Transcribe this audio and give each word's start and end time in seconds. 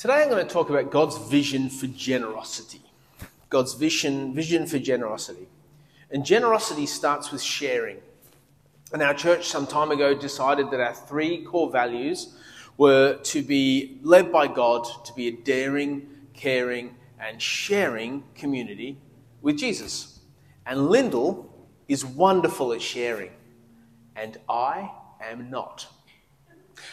Today 0.00 0.22
I'm 0.22 0.30
going 0.30 0.42
to 0.42 0.50
talk 0.50 0.70
about 0.70 0.90
God's 0.90 1.18
vision 1.28 1.68
for 1.68 1.86
generosity. 1.86 2.80
God's 3.50 3.74
vision, 3.74 4.32
vision 4.32 4.66
for 4.66 4.78
generosity. 4.78 5.46
And 6.10 6.24
generosity 6.24 6.86
starts 6.86 7.30
with 7.30 7.42
sharing. 7.42 7.98
And 8.94 9.02
our 9.02 9.12
church 9.12 9.48
some 9.48 9.66
time 9.66 9.90
ago 9.90 10.14
decided 10.14 10.70
that 10.70 10.80
our 10.80 10.94
three 10.94 11.44
core 11.44 11.70
values 11.70 12.34
were 12.78 13.18
to 13.24 13.42
be 13.42 13.98
led 14.02 14.32
by 14.32 14.46
God 14.46 14.88
to 15.04 15.12
be 15.12 15.28
a 15.28 15.32
daring, 15.32 16.08
caring, 16.32 16.94
and 17.20 17.42
sharing 17.42 18.24
community 18.34 18.96
with 19.42 19.58
Jesus. 19.58 20.20
And 20.64 20.88
Lyndall 20.88 21.68
is 21.88 22.06
wonderful 22.06 22.72
at 22.72 22.80
sharing, 22.80 23.32
and 24.16 24.38
I 24.48 24.92
am 25.22 25.50
not. 25.50 25.88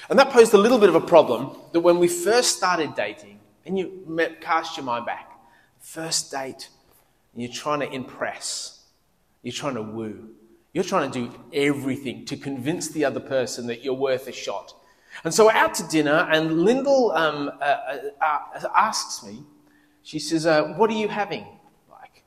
And 0.09 0.17
that 0.19 0.31
posed 0.31 0.54
a 0.54 0.57
little 0.57 0.79
bit 0.79 0.89
of 0.89 0.95
a 0.95 1.01
problem 1.01 1.57
that 1.73 1.81
when 1.81 1.99
we 1.99 2.07
first 2.07 2.57
started 2.57 2.95
dating, 2.95 3.39
and 3.65 3.77
you 3.77 4.04
met, 4.07 4.41
cast 4.41 4.78
your 4.78 4.86
mind 4.86 5.05
back, 5.05 5.32
first 5.79 6.32
date, 6.32 6.69
and 7.33 7.43
you're 7.43 7.51
trying 7.51 7.82
to 7.82 7.92
impress, 7.92 8.86
you're 9.43 9.54
trying 9.54 9.75
to 9.75 9.81
woo, 9.81 10.29
you're 10.73 10.83
trying 10.83 11.11
to 11.11 11.28
do 11.28 11.39
everything 11.54 12.25
to 12.25 12.37
convince 12.37 12.89
the 12.89 13.04
other 13.04 13.19
person 13.19 13.68
that 13.68 13.83
you're 13.83 13.93
worth 13.93 14.28
a 14.28 14.31
shot. 14.31 14.73
And 15.23 15.33
so 15.33 15.45
we're 15.45 15.54
out 15.54 15.73
to 15.75 15.87
dinner, 15.87 16.28
and 16.31 16.64
Lyndall 16.64 17.11
um, 17.11 17.51
uh, 17.59 17.64
uh, 17.64 18.00
uh, 18.21 18.67
asks 18.75 19.25
me, 19.25 19.43
she 20.04 20.19
says, 20.19 20.45
uh, 20.45 20.73
What 20.75 20.89
are 20.89 20.93
you 20.93 21.07
having? 21.07 21.45
Like, 21.89 22.23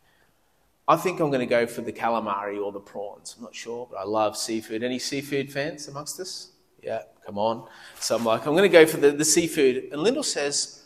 I 0.88 0.96
think 0.96 1.20
I'm 1.20 1.28
going 1.28 1.40
to 1.40 1.46
go 1.46 1.66
for 1.66 1.82
the 1.82 1.92
calamari 1.92 2.62
or 2.62 2.72
the 2.72 2.80
prawns. 2.80 3.36
I'm 3.38 3.44
not 3.44 3.54
sure, 3.54 3.88
but 3.90 3.98
I 3.98 4.04
love 4.04 4.36
seafood. 4.36 4.82
Any 4.82 4.98
seafood 4.98 5.52
fans 5.52 5.88
amongst 5.88 6.20
us? 6.20 6.50
Yeah, 6.82 7.02
come 7.26 7.38
on. 7.38 7.68
So 7.98 8.16
I'm 8.16 8.24
like, 8.24 8.46
I'm 8.46 8.54
going 8.54 8.62
to 8.62 8.68
go 8.68 8.86
for 8.86 8.96
the, 8.96 9.10
the 9.10 9.24
seafood. 9.24 9.88
And 9.92 10.02
Lyndall 10.02 10.22
says, 10.22 10.84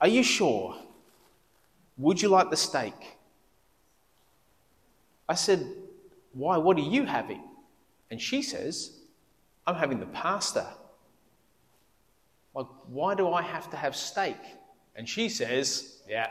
Are 0.00 0.08
you 0.08 0.22
sure? 0.22 0.76
Would 1.98 2.22
you 2.22 2.28
like 2.28 2.50
the 2.50 2.56
steak? 2.56 2.94
I 5.28 5.34
said, 5.34 5.66
Why? 6.32 6.56
What 6.56 6.76
are 6.78 6.80
you 6.80 7.04
having? 7.04 7.42
And 8.10 8.20
she 8.20 8.42
says, 8.42 8.98
I'm 9.66 9.74
having 9.74 10.00
the 10.00 10.06
pasta. 10.06 10.66
Like, 12.54 12.66
why 12.86 13.14
do 13.14 13.30
I 13.32 13.42
have 13.42 13.70
to 13.70 13.76
have 13.76 13.94
steak? 13.94 14.38
And 14.96 15.08
she 15.08 15.28
says, 15.28 15.98
Yeah, 16.08 16.30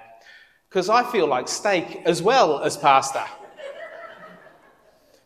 because 0.70 0.90
I 0.90 1.04
feel 1.04 1.28
like 1.28 1.48
steak 1.48 2.02
as 2.06 2.22
well 2.22 2.62
as 2.62 2.76
pasta. 2.78 3.26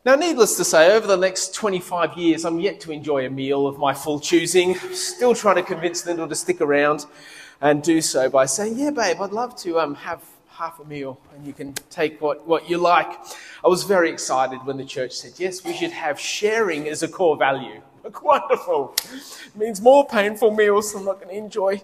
Now, 0.04 0.16
needless 0.16 0.58
to 0.58 0.64
say, 0.64 0.92
over 0.96 1.06
the 1.06 1.16
next 1.16 1.54
25 1.54 2.18
years, 2.18 2.44
I'm 2.44 2.60
yet 2.60 2.80
to 2.82 2.92
enjoy 2.92 3.28
a 3.28 3.30
meal 3.30 3.68
of 3.68 3.78
my 3.78 3.94
full 3.94 4.20
choosing. 4.20 4.74
Still 4.96 5.36
trying 5.36 5.58
to 5.58 5.62
convince 5.62 6.04
Lyndall 6.08 6.28
to 6.28 6.34
stick 6.34 6.60
around 6.60 7.06
and 7.62 7.84
do 7.84 8.02
so 8.02 8.28
by 8.28 8.48
saying, 8.48 8.80
Yeah, 8.80 8.90
babe, 8.90 9.22
I'd 9.22 9.32
love 9.32 9.56
to 9.58 9.80
um, 9.80 9.94
have 9.94 10.24
half 10.50 10.80
a 10.80 10.86
meal 10.86 11.22
and 11.36 11.46
you 11.46 11.54
can 11.54 11.74
take 11.92 12.20
what, 12.20 12.48
what 12.48 12.68
you 12.68 12.80
like. 12.80 13.10
I 13.64 13.68
was 13.68 13.84
very 13.84 14.10
excited 14.10 14.66
when 14.66 14.78
the 14.78 14.86
church 14.86 15.12
said, 15.12 15.34
Yes, 15.38 15.64
we 15.64 15.74
should 15.74 15.92
have 15.92 16.20
sharing 16.20 16.88
as 16.88 17.04
a 17.04 17.08
core 17.08 17.38
value. 17.38 17.82
Like, 18.04 18.24
wonderful. 18.24 18.96
It 19.14 19.56
means 19.56 19.80
more 19.80 20.08
painful 20.08 20.56
meals 20.56 20.96
I'm 20.96 21.06
not 21.06 21.22
going 21.22 21.28
to 21.28 21.36
enjoy. 21.36 21.84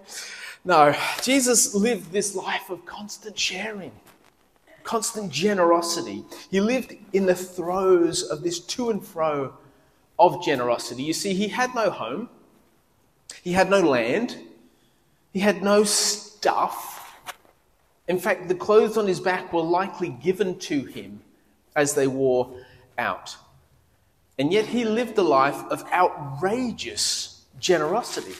No, 0.64 0.92
Jesus 1.22 1.76
lived 1.76 2.10
this 2.10 2.34
life 2.34 2.70
of 2.70 2.84
constant 2.84 3.38
sharing 3.38 3.92
constant 4.88 5.30
generosity. 5.30 6.24
He 6.50 6.62
lived 6.62 6.94
in 7.12 7.26
the 7.26 7.34
throes 7.34 8.22
of 8.22 8.42
this 8.42 8.58
to 8.58 8.88
and 8.88 9.06
fro 9.06 9.52
of 10.18 10.42
generosity. 10.42 11.02
You 11.02 11.12
see, 11.12 11.34
he 11.34 11.48
had 11.48 11.74
no 11.74 11.90
home, 11.90 12.30
he 13.42 13.52
had 13.52 13.68
no 13.68 13.80
land, 13.80 14.38
he 15.30 15.40
had 15.40 15.62
no 15.62 15.84
stuff. 15.84 17.20
In 18.08 18.18
fact, 18.18 18.48
the 18.48 18.54
clothes 18.54 18.96
on 18.96 19.06
his 19.06 19.20
back 19.20 19.52
were 19.52 19.60
likely 19.60 20.08
given 20.08 20.58
to 20.60 20.84
him 20.84 21.20
as 21.76 21.92
they 21.92 22.06
wore 22.06 22.58
out. 22.96 23.36
And 24.38 24.50
yet 24.50 24.64
he 24.64 24.86
lived 24.86 25.18
a 25.18 25.22
life 25.22 25.62
of 25.70 25.84
outrageous 25.92 27.42
generosity. 27.60 28.36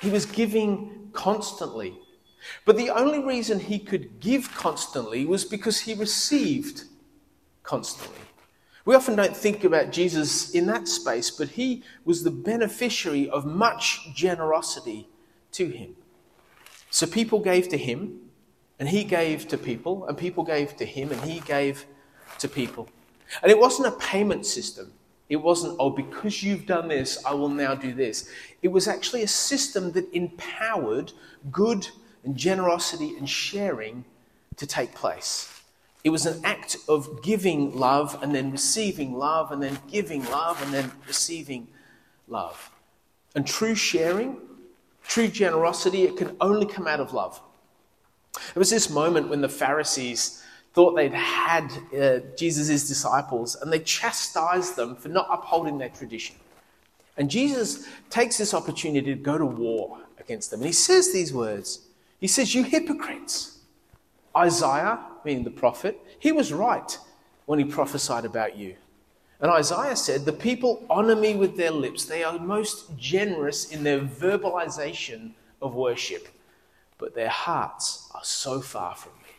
He 0.00 0.10
was 0.10 0.26
giving 0.26 1.08
constantly. 1.14 1.98
But 2.64 2.76
the 2.76 2.90
only 2.90 3.18
reason 3.18 3.60
he 3.60 3.78
could 3.78 4.20
give 4.20 4.54
constantly 4.54 5.24
was 5.24 5.44
because 5.44 5.80
he 5.80 5.94
received 5.94 6.84
constantly. 7.62 8.18
We 8.84 8.96
often 8.96 9.14
don't 9.14 9.36
think 9.36 9.62
about 9.62 9.92
Jesus 9.92 10.50
in 10.50 10.66
that 10.66 10.88
space, 10.88 11.30
but 11.30 11.50
he 11.50 11.84
was 12.04 12.24
the 12.24 12.30
beneficiary 12.30 13.28
of 13.30 13.46
much 13.46 14.12
generosity 14.14 15.08
to 15.52 15.68
him. 15.68 15.94
So 16.90 17.06
people 17.06 17.38
gave 17.38 17.68
to 17.68 17.78
him, 17.78 18.18
and 18.78 18.88
he 18.88 19.04
gave 19.04 19.46
to 19.48 19.58
people, 19.58 20.06
and 20.06 20.18
people 20.18 20.42
gave 20.42 20.76
to 20.78 20.84
him, 20.84 21.12
and 21.12 21.20
he 21.22 21.40
gave 21.40 21.86
to 22.38 22.48
people. 22.48 22.88
And 23.42 23.50
it 23.50 23.58
wasn't 23.58 23.88
a 23.88 23.92
payment 23.92 24.44
system. 24.44 24.92
It 25.28 25.36
wasn't, 25.36 25.76
oh, 25.78 25.90
because 25.90 26.42
you've 26.42 26.66
done 26.66 26.88
this, 26.88 27.24
I 27.24 27.32
will 27.34 27.48
now 27.48 27.74
do 27.74 27.94
this. 27.94 28.28
It 28.60 28.68
was 28.68 28.88
actually 28.88 29.22
a 29.22 29.28
system 29.28 29.92
that 29.92 30.12
empowered 30.12 31.12
good 31.50 31.88
and 32.24 32.36
generosity 32.36 33.16
and 33.16 33.28
sharing 33.28 34.04
to 34.56 34.66
take 34.66 34.94
place. 34.94 35.48
It 36.04 36.10
was 36.10 36.26
an 36.26 36.44
act 36.44 36.76
of 36.88 37.22
giving 37.22 37.76
love 37.76 38.20
and 38.22 38.34
then 38.34 38.50
receiving 38.50 39.14
love 39.14 39.52
and 39.52 39.62
then 39.62 39.78
giving 39.90 40.24
love 40.26 40.60
and 40.62 40.74
then 40.74 40.90
receiving 41.06 41.68
love. 42.28 42.70
And 43.34 43.46
true 43.46 43.74
sharing, 43.74 44.36
true 45.06 45.28
generosity, 45.28 46.02
it 46.02 46.16
can 46.16 46.36
only 46.40 46.66
come 46.66 46.86
out 46.86 47.00
of 47.00 47.12
love. 47.12 47.40
It 48.54 48.58
was 48.58 48.70
this 48.70 48.90
moment 48.90 49.28
when 49.28 49.40
the 49.40 49.48
Pharisees 49.48 50.42
thought 50.74 50.96
they'd 50.96 51.12
had 51.12 51.70
uh, 51.96 52.20
Jesus' 52.36 52.88
disciples 52.88 53.56
and 53.56 53.72
they 53.72 53.78
chastised 53.78 54.74
them 54.74 54.96
for 54.96 55.08
not 55.08 55.28
upholding 55.30 55.78
their 55.78 55.90
tradition. 55.90 56.36
And 57.16 57.30
Jesus 57.30 57.86
takes 58.10 58.38
this 58.38 58.54
opportunity 58.54 59.14
to 59.14 59.20
go 59.20 59.36
to 59.36 59.44
war 59.44 59.98
against 60.18 60.50
them. 60.50 60.60
And 60.60 60.66
he 60.66 60.72
says 60.72 61.12
these 61.12 61.32
words 61.32 61.80
he 62.22 62.28
says, 62.28 62.54
You 62.54 62.62
hypocrites. 62.62 63.58
Isaiah, 64.34 65.00
meaning 65.24 65.42
the 65.42 65.50
prophet, 65.50 65.98
he 66.20 66.30
was 66.30 66.52
right 66.52 66.96
when 67.46 67.58
he 67.58 67.64
prophesied 67.64 68.24
about 68.24 68.56
you. 68.56 68.76
And 69.40 69.50
Isaiah 69.50 69.96
said, 69.96 70.24
The 70.24 70.32
people 70.32 70.86
honor 70.88 71.16
me 71.16 71.34
with 71.34 71.56
their 71.56 71.72
lips. 71.72 72.04
They 72.04 72.22
are 72.22 72.38
most 72.38 72.96
generous 72.96 73.72
in 73.72 73.82
their 73.82 73.98
verbalization 73.98 75.32
of 75.60 75.74
worship, 75.74 76.28
but 76.96 77.16
their 77.16 77.28
hearts 77.28 78.08
are 78.14 78.24
so 78.24 78.60
far 78.60 78.94
from 78.94 79.12
me. 79.14 79.34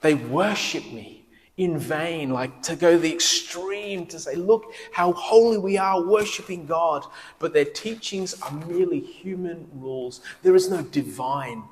They 0.00 0.14
worship 0.14 0.90
me 0.90 1.17
in 1.58 1.76
vain, 1.76 2.30
like 2.30 2.62
to 2.62 2.76
go 2.76 2.96
the 2.96 3.12
extreme 3.12 4.06
to 4.06 4.18
say, 4.18 4.36
Look 4.36 4.72
how 4.92 5.12
holy 5.12 5.58
we 5.58 5.76
are 5.76 6.02
worshiping 6.02 6.64
God. 6.64 7.04
But 7.40 7.52
their 7.52 7.64
teachings 7.64 8.40
are 8.40 8.52
merely 8.52 9.00
human 9.00 9.68
rules, 9.74 10.22
there 10.42 10.54
is 10.54 10.70
no 10.70 10.82
divine 10.82 11.64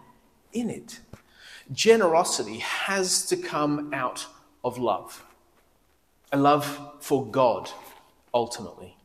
in 0.53 0.69
it. 0.69 1.01
Generosity 1.73 2.59
has 2.59 3.27
to 3.27 3.37
come 3.37 3.93
out 3.95 4.27
of 4.63 4.79
love, 4.79 5.25
a 6.33 6.37
love 6.37 6.95
for 7.01 7.25
God, 7.25 7.71
ultimately. 8.35 8.97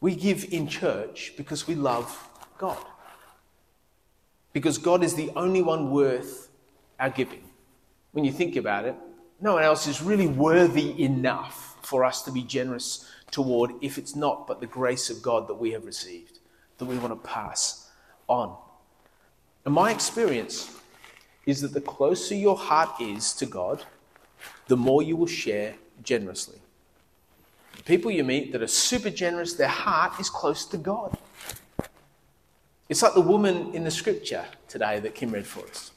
We 0.00 0.14
give 0.14 0.52
in 0.52 0.68
church 0.68 1.32
because 1.36 1.66
we 1.66 1.74
love 1.74 2.28
God. 2.58 2.84
Because 4.52 4.76
God 4.76 5.02
is 5.02 5.14
the 5.14 5.30
only 5.34 5.62
one 5.62 5.90
worth 5.90 6.48
our 7.00 7.10
giving 7.10 7.42
when 8.14 8.24
you 8.24 8.32
think 8.32 8.54
about 8.56 8.84
it, 8.84 8.94
no 9.40 9.54
one 9.54 9.64
else 9.64 9.88
is 9.88 10.00
really 10.00 10.28
worthy 10.28 11.02
enough 11.02 11.76
for 11.82 12.04
us 12.04 12.22
to 12.22 12.30
be 12.30 12.42
generous 12.42 13.10
toward 13.30 13.72
if 13.82 13.98
it's 13.98 14.14
not 14.14 14.46
but 14.46 14.60
the 14.60 14.66
grace 14.66 15.10
of 15.10 15.20
God 15.20 15.48
that 15.48 15.54
we 15.54 15.72
have 15.72 15.84
received, 15.84 16.38
that 16.78 16.84
we 16.84 16.96
want 16.96 17.12
to 17.12 17.28
pass 17.28 17.90
on. 18.28 18.56
And 19.64 19.74
my 19.74 19.90
experience 19.90 20.78
is 21.44 21.60
that 21.60 21.74
the 21.74 21.80
closer 21.80 22.36
your 22.36 22.56
heart 22.56 23.00
is 23.00 23.32
to 23.34 23.46
God, 23.46 23.84
the 24.68 24.76
more 24.76 25.02
you 25.02 25.16
will 25.16 25.26
share 25.26 25.74
generously. 26.04 26.58
The 27.76 27.82
people 27.82 28.12
you 28.12 28.22
meet 28.22 28.52
that 28.52 28.62
are 28.62 28.68
super 28.68 29.10
generous, 29.10 29.54
their 29.54 29.66
heart 29.66 30.20
is 30.20 30.30
close 30.30 30.64
to 30.66 30.76
God. 30.76 31.18
It's 32.88 33.02
like 33.02 33.14
the 33.14 33.20
woman 33.20 33.74
in 33.74 33.82
the 33.82 33.90
scripture 33.90 34.44
today 34.68 35.00
that 35.00 35.16
Kim 35.16 35.32
read 35.32 35.46
for 35.46 35.66
us 35.66 35.90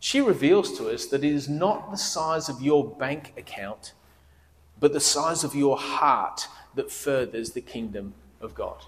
she 0.00 0.20
reveals 0.20 0.76
to 0.78 0.88
us 0.88 1.06
that 1.06 1.22
it 1.22 1.32
is 1.32 1.48
not 1.48 1.90
the 1.90 1.96
size 1.96 2.48
of 2.48 2.60
your 2.60 2.84
bank 2.84 3.34
account, 3.36 3.92
but 4.80 4.92
the 4.92 5.00
size 5.00 5.44
of 5.44 5.54
your 5.54 5.76
heart 5.76 6.48
that 6.74 6.90
furthers 6.90 7.52
the 7.52 7.60
kingdom 7.60 8.14
of 8.40 8.54
God. 8.54 8.82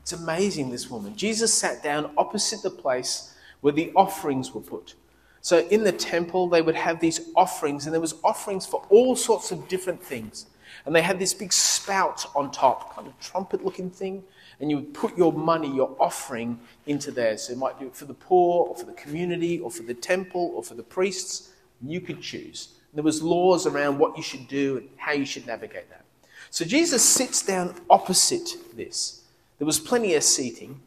It's 0.00 0.12
amazing, 0.12 0.70
this 0.70 0.90
woman. 0.90 1.16
Jesus 1.16 1.52
sat 1.52 1.82
down 1.82 2.12
opposite 2.18 2.62
the 2.62 2.70
place 2.70 3.34
where 3.60 3.72
the 3.72 3.90
offerings 3.96 4.52
were 4.52 4.60
put. 4.60 4.94
So 5.40 5.66
in 5.68 5.84
the 5.84 5.92
temple, 5.92 6.48
they 6.48 6.62
would 6.62 6.74
have 6.74 7.00
these 7.00 7.30
offerings, 7.34 7.86
and 7.86 7.94
there 7.94 8.00
was 8.00 8.14
offerings 8.22 8.66
for 8.66 8.84
all 8.90 9.16
sorts 9.16 9.50
of 9.50 9.68
different 9.68 10.02
things. 10.02 10.46
And 10.84 10.94
they 10.94 11.02
had 11.02 11.18
this 11.18 11.32
big 11.32 11.52
spout 11.52 12.26
on 12.34 12.50
top, 12.50 12.94
kind 12.94 13.08
of 13.08 13.18
trumpet 13.20 13.64
looking 13.64 13.90
thing. 13.90 14.22
And 14.60 14.70
you 14.70 14.76
would 14.76 14.94
put 14.94 15.16
your 15.16 15.32
money, 15.32 15.72
your 15.72 15.94
offering, 16.00 16.58
into 16.86 17.10
there. 17.10 17.38
So 17.38 17.52
it 17.52 17.58
might 17.58 17.78
be 17.78 17.88
for 17.92 18.06
the 18.06 18.14
poor, 18.14 18.68
or 18.68 18.74
for 18.74 18.86
the 18.86 18.92
community, 18.92 19.60
or 19.60 19.70
for 19.70 19.84
the 19.84 19.94
temple, 19.94 20.52
or 20.54 20.62
for 20.64 20.74
the 20.74 20.82
priests. 20.82 21.52
You 21.80 22.00
could 22.00 22.20
choose. 22.20 22.74
There 22.92 23.04
was 23.04 23.22
laws 23.22 23.66
around 23.66 23.98
what 23.98 24.16
you 24.16 24.22
should 24.22 24.48
do 24.48 24.78
and 24.78 24.88
how 24.96 25.12
you 25.12 25.24
should 25.24 25.46
navigate 25.46 25.88
that. 25.90 26.04
So 26.50 26.64
Jesus 26.64 27.04
sits 27.04 27.44
down 27.44 27.74
opposite 27.88 28.56
this. 28.74 29.22
There 29.58 29.66
was 29.66 29.78
plenty 29.78 30.14
of 30.14 30.24
seating, 30.24 30.80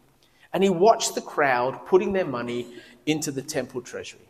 and 0.54 0.64
he 0.64 0.70
watched 0.70 1.16
the 1.16 1.22
crowd 1.22 1.86
putting 1.86 2.14
their 2.14 2.26
money 2.26 2.74
into 3.06 3.32
the 3.32 3.42
temple 3.42 3.82
treasury. 3.82 4.22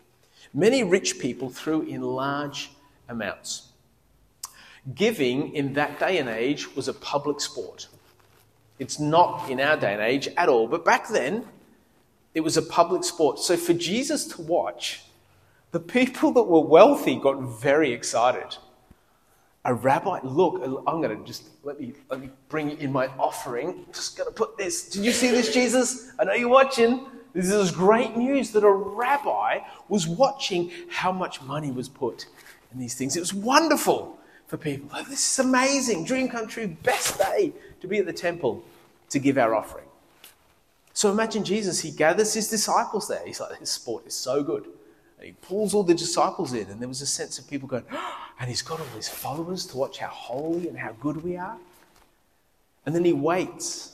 Many 0.54 0.84
rich 0.84 1.20
people 1.20 1.50
threw 1.50 1.82
in 1.84 2.02
large 2.02 2.72
amounts. 3.08 3.70
Giving 4.96 5.56
in 5.56 5.74
that 5.74 6.00
day 6.00 6.18
and 6.18 6.28
age 6.28 6.76
was 6.76 6.88
a 6.88 6.94
public 6.94 7.40
sport. 7.40 7.88
It's 8.82 9.00
not 9.00 9.48
in 9.48 9.60
our 9.60 9.78
day 9.78 9.94
and 9.94 10.02
age 10.02 10.28
at 10.36 10.50
all, 10.50 10.68
but 10.68 10.84
back 10.84 11.08
then 11.08 11.46
it 12.34 12.42
was 12.42 12.58
a 12.58 12.64
public 12.64 13.04
sport. 13.04 13.38
So 13.38 13.56
for 13.56 13.74
Jesus 13.74 14.26
to 14.30 14.42
watch, 14.42 15.04
the 15.70 15.80
people 15.80 16.32
that 16.32 16.42
were 16.42 16.62
wealthy 16.62 17.16
got 17.18 17.40
very 17.62 17.92
excited. 17.92 18.58
A 19.66 19.76
rabbi, 19.76 20.22
look, 20.24 20.64
I'm 20.88 21.00
going 21.00 21.16
to 21.16 21.24
just 21.24 21.44
let 21.64 21.80
me 21.80 21.94
let 22.10 22.22
me 22.22 22.32
bring 22.50 22.72
in 22.80 22.92
my 22.92 23.06
offering. 23.20 23.86
Just 23.94 24.18
going 24.18 24.28
to 24.28 24.34
put 24.34 24.58
this. 24.58 24.90
Did 24.90 25.06
you 25.06 25.12
see 25.12 25.30
this, 25.30 25.54
Jesus? 25.54 26.12
I 26.20 26.24
know 26.24 26.34
you're 26.34 26.50
watching. 26.50 27.06
This 27.34 27.52
is 27.52 27.70
great 27.70 28.18
news 28.18 28.50
that 28.54 28.64
a 28.64 28.72
rabbi 28.72 29.60
was 29.90 30.08
watching 30.08 30.72
how 30.90 31.12
much 31.12 31.40
money 31.44 31.70
was 31.70 31.88
put 31.88 32.26
in 32.74 32.80
these 32.80 32.96
things. 32.96 33.16
It 33.16 33.20
was 33.20 33.32
wonderful 33.32 34.18
for 34.48 34.58
people. 34.58 34.90
Oh, 34.92 35.04
this 35.04 35.34
is 35.34 35.46
amazing. 35.46 36.04
Dream 36.04 36.30
come 36.30 36.48
true. 36.48 36.68
best 36.82 37.20
day 37.20 37.54
to 37.82 37.88
be 37.88 38.00
at 38.00 38.08
the 38.08 38.14
temple 38.14 38.64
to 39.12 39.20
give 39.20 39.38
our 39.38 39.56
offering. 39.56 39.86
So 40.94 41.12
imagine 41.12 41.44
Jesus, 41.44 41.80
he 41.80 41.92
gathers 41.92 42.34
his 42.34 42.50
disciples 42.50 43.08
there. 43.08 43.22
He's 43.26 43.40
like, 43.40 43.60
this 43.60 43.72
sport 43.72 44.06
is 44.06 44.14
so 44.14 44.44
good. 44.44 44.66
And 45.18 45.28
he 45.28 45.32
pulls 45.34 45.74
all 45.74 45.84
the 45.84 45.94
disciples 45.94 46.54
in, 46.54 46.68
and 46.70 46.82
there 46.82 46.90
was 46.90 47.02
a 47.02 47.06
sense 47.06 47.40
of 47.40 47.48
people 47.50 47.68
going, 47.68 47.86
oh, 47.92 48.28
and 48.40 48.50
he's 48.50 48.62
got 48.62 48.80
all 48.80 48.86
his 48.88 49.08
followers 49.08 49.66
to 49.68 49.78
watch 49.78 50.00
how 50.00 50.08
holy 50.08 50.68
and 50.68 50.78
how 50.78 50.92
good 51.00 51.24
we 51.24 51.38
are. 51.38 51.58
And 52.86 52.94
then 52.96 53.06
he 53.06 53.14
waits 53.14 53.92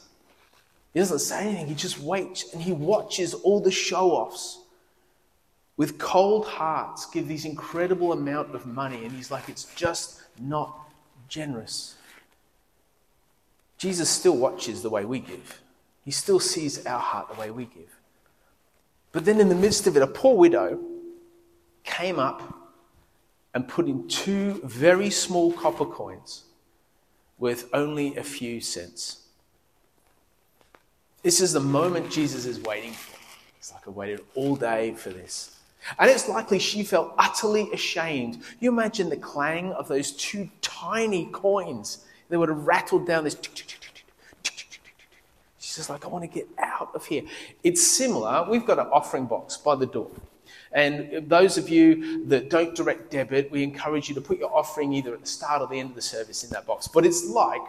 he 0.97 0.99
doesn't 0.99 1.19
say 1.19 1.47
anything, 1.47 1.67
he 1.67 1.75
just 1.75 1.99
waits 1.99 2.51
and 2.53 2.61
he 2.63 2.71
watches 2.71 3.35
all 3.35 3.59
the 3.59 3.69
show 3.69 4.09
offs 4.09 4.61
with 5.75 5.99
cold 5.99 6.47
hearts 6.47 7.05
give 7.05 7.27
these 7.27 7.45
incredible 7.45 8.13
amount 8.13 8.55
of 8.55 8.65
money 8.65 9.05
and 9.05 9.11
he's 9.11 9.29
like 9.29 9.47
it's 9.47 9.65
just 9.75 10.23
not 10.39 10.89
generous 11.27 11.97
jesus 13.77 14.09
still 14.09 14.35
watches 14.35 14.81
the 14.81 14.89
way 14.89 15.05
we 15.05 15.19
give 15.19 15.61
he 16.03 16.11
still 16.11 16.39
sees 16.39 16.85
our 16.85 16.99
heart 16.99 17.29
the 17.33 17.39
way 17.39 17.51
we 17.51 17.65
give 17.65 17.99
but 19.11 19.25
then 19.25 19.39
in 19.39 19.49
the 19.49 19.55
midst 19.55 19.87
of 19.87 19.95
it 19.95 20.03
a 20.03 20.07
poor 20.07 20.35
widow 20.35 20.79
came 21.83 22.19
up 22.19 22.41
and 23.53 23.67
put 23.67 23.87
in 23.87 24.07
two 24.07 24.61
very 24.63 25.09
small 25.09 25.51
copper 25.53 25.85
coins 25.85 26.43
worth 27.37 27.69
only 27.73 28.15
a 28.17 28.23
few 28.23 28.59
cents 28.59 29.27
this 31.27 31.41
is 31.41 31.51
the 31.51 31.59
moment 31.59 32.09
Jesus 32.09 32.45
is 32.45 32.59
waiting 32.61 32.93
for. 32.93 33.17
It's 33.59 33.73
like 33.73 33.85
I 33.85 33.91
waited 33.91 34.21
all 34.35 34.55
day 34.55 34.93
for 34.93 35.09
this. 35.09 35.57
And 35.99 36.09
it's 36.09 36.29
likely 36.29 36.57
she 36.57 36.83
felt 36.83 37.13
utterly 37.17 37.69
ashamed. 37.73 38.43
You 38.61 38.71
imagine 38.71 39.09
the 39.09 39.17
clang 39.17 39.73
of 39.73 39.89
those 39.89 40.11
two 40.13 40.49
tiny 40.61 41.25
coins. 41.33 42.05
They 42.29 42.37
would 42.37 42.49
have 42.49 42.65
rattled 42.65 43.07
down 43.07 43.23
this. 43.23 43.37
She's 45.59 45.75
just 45.75 45.89
like, 45.89 46.05
I 46.05 46.07
want 46.07 46.23
to 46.23 46.27
get 46.27 46.47
out 46.57 46.91
of 46.93 47.05
here. 47.05 47.23
It's 47.63 47.85
similar. 47.85 48.45
We've 48.49 48.65
got 48.65 48.79
an 48.79 48.87
offering 48.87 49.25
box 49.25 49.57
by 49.57 49.75
the 49.75 49.85
door. 49.85 50.09
And 50.71 51.29
those 51.29 51.57
of 51.57 51.69
you 51.69 52.25
that 52.25 52.49
don't 52.49 52.75
direct 52.75 53.11
debit, 53.11 53.49
we 53.51 53.63
encourage 53.63 54.09
you 54.09 54.15
to 54.15 54.21
put 54.21 54.37
your 54.37 54.53
offering 54.53 54.91
either 54.93 55.13
at 55.13 55.21
the 55.21 55.27
start 55.27 55.61
or 55.61 55.67
the 55.67 55.79
end 55.79 55.89
of 55.89 55.95
the 55.95 56.01
service 56.01 56.43
in 56.43 56.49
that 56.51 56.65
box. 56.67 56.87
But 56.87 57.05
it's 57.05 57.25
like 57.25 57.61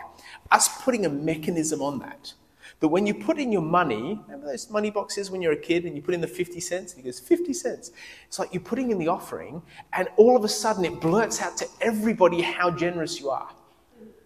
us 0.51 0.83
putting 0.83 1.07
a 1.07 1.09
mechanism 1.09 1.81
on 1.81 2.01
that 2.01 2.33
but 2.81 2.89
when 2.89 3.07
you 3.07 3.15
put 3.15 3.39
in 3.39 3.51
your 3.51 3.63
money, 3.63 4.21
remember 4.27 4.47
those 4.47 4.71
money 4.71 4.91
boxes 4.91 5.31
when 5.31 5.43
you're 5.43 5.53
a 5.53 5.57
kid 5.57 5.85
and 5.85 5.97
you 5.97 6.03
put 6.03 6.15
in 6.15 6.21
the 6.21 6.29
50 6.29 6.61
cents? 6.61 6.93
And 6.93 7.03
he 7.03 7.09
goes, 7.09 7.19
50 7.19 7.53
cents. 7.53 7.91
It's 8.27 8.39
like 8.39 8.55
you're 8.55 8.63
putting 8.63 8.93
in 8.93 8.99
the 8.99 9.09
offering, 9.09 9.63
and 9.95 10.09
all 10.17 10.37
of 10.37 10.45
a 10.45 10.49
sudden 10.49 10.85
it 10.85 11.01
blurts 11.01 11.43
out 11.43 11.57
to 11.57 11.67
everybody 11.81 12.41
how 12.41 12.71
generous 12.71 13.19
you 13.19 13.31
are. 13.31 13.51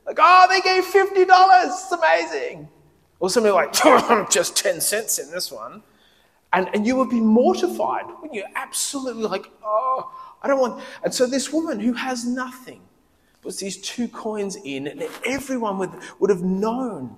Like, 0.07 0.19
oh, 0.21 0.47
they 0.49 0.61
gave 0.61 0.85
$50. 0.85 1.27
It's 1.65 1.93
amazing. 1.93 2.69
Or 3.21 3.31
something 3.31 3.53
like, 3.53 3.73
just 4.31 4.57
10 4.57 4.81
cents 4.81 5.19
in 5.19 5.31
this 5.31 5.53
one. 5.53 5.83
And, 6.53 6.69
and 6.75 6.87
you 6.87 6.97
would 6.97 7.09
be 7.09 7.21
mortified 7.21 8.05
when 8.21 8.33
you're 8.35 8.49
absolutely 8.57 9.23
like, 9.23 9.47
oh, 9.65 10.13
I 10.43 10.49
don't 10.49 10.61
want. 10.61 10.83
And 11.03 11.15
so 11.15 11.27
this 11.27 11.53
woman 11.53 11.81
who 11.81 11.93
has 11.95 12.27
nothing 12.27 12.83
puts 13.41 13.57
these 13.57 13.77
two 13.79 14.09
coins 14.09 14.57
in, 14.65 14.87
and 14.87 15.05
everyone 15.27 15.79
would, 15.79 15.91
would 16.19 16.31
have 16.31 16.43
known 16.43 17.17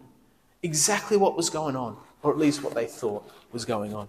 exactly 0.62 1.16
what 1.16 1.36
was 1.36 1.50
going 1.50 1.76
on, 1.76 1.96
or 2.22 2.32
at 2.32 2.38
least 2.38 2.62
what 2.62 2.74
they 2.74 2.86
thought 2.86 3.28
was 3.52 3.64
going 3.64 3.94
on. 3.94 4.08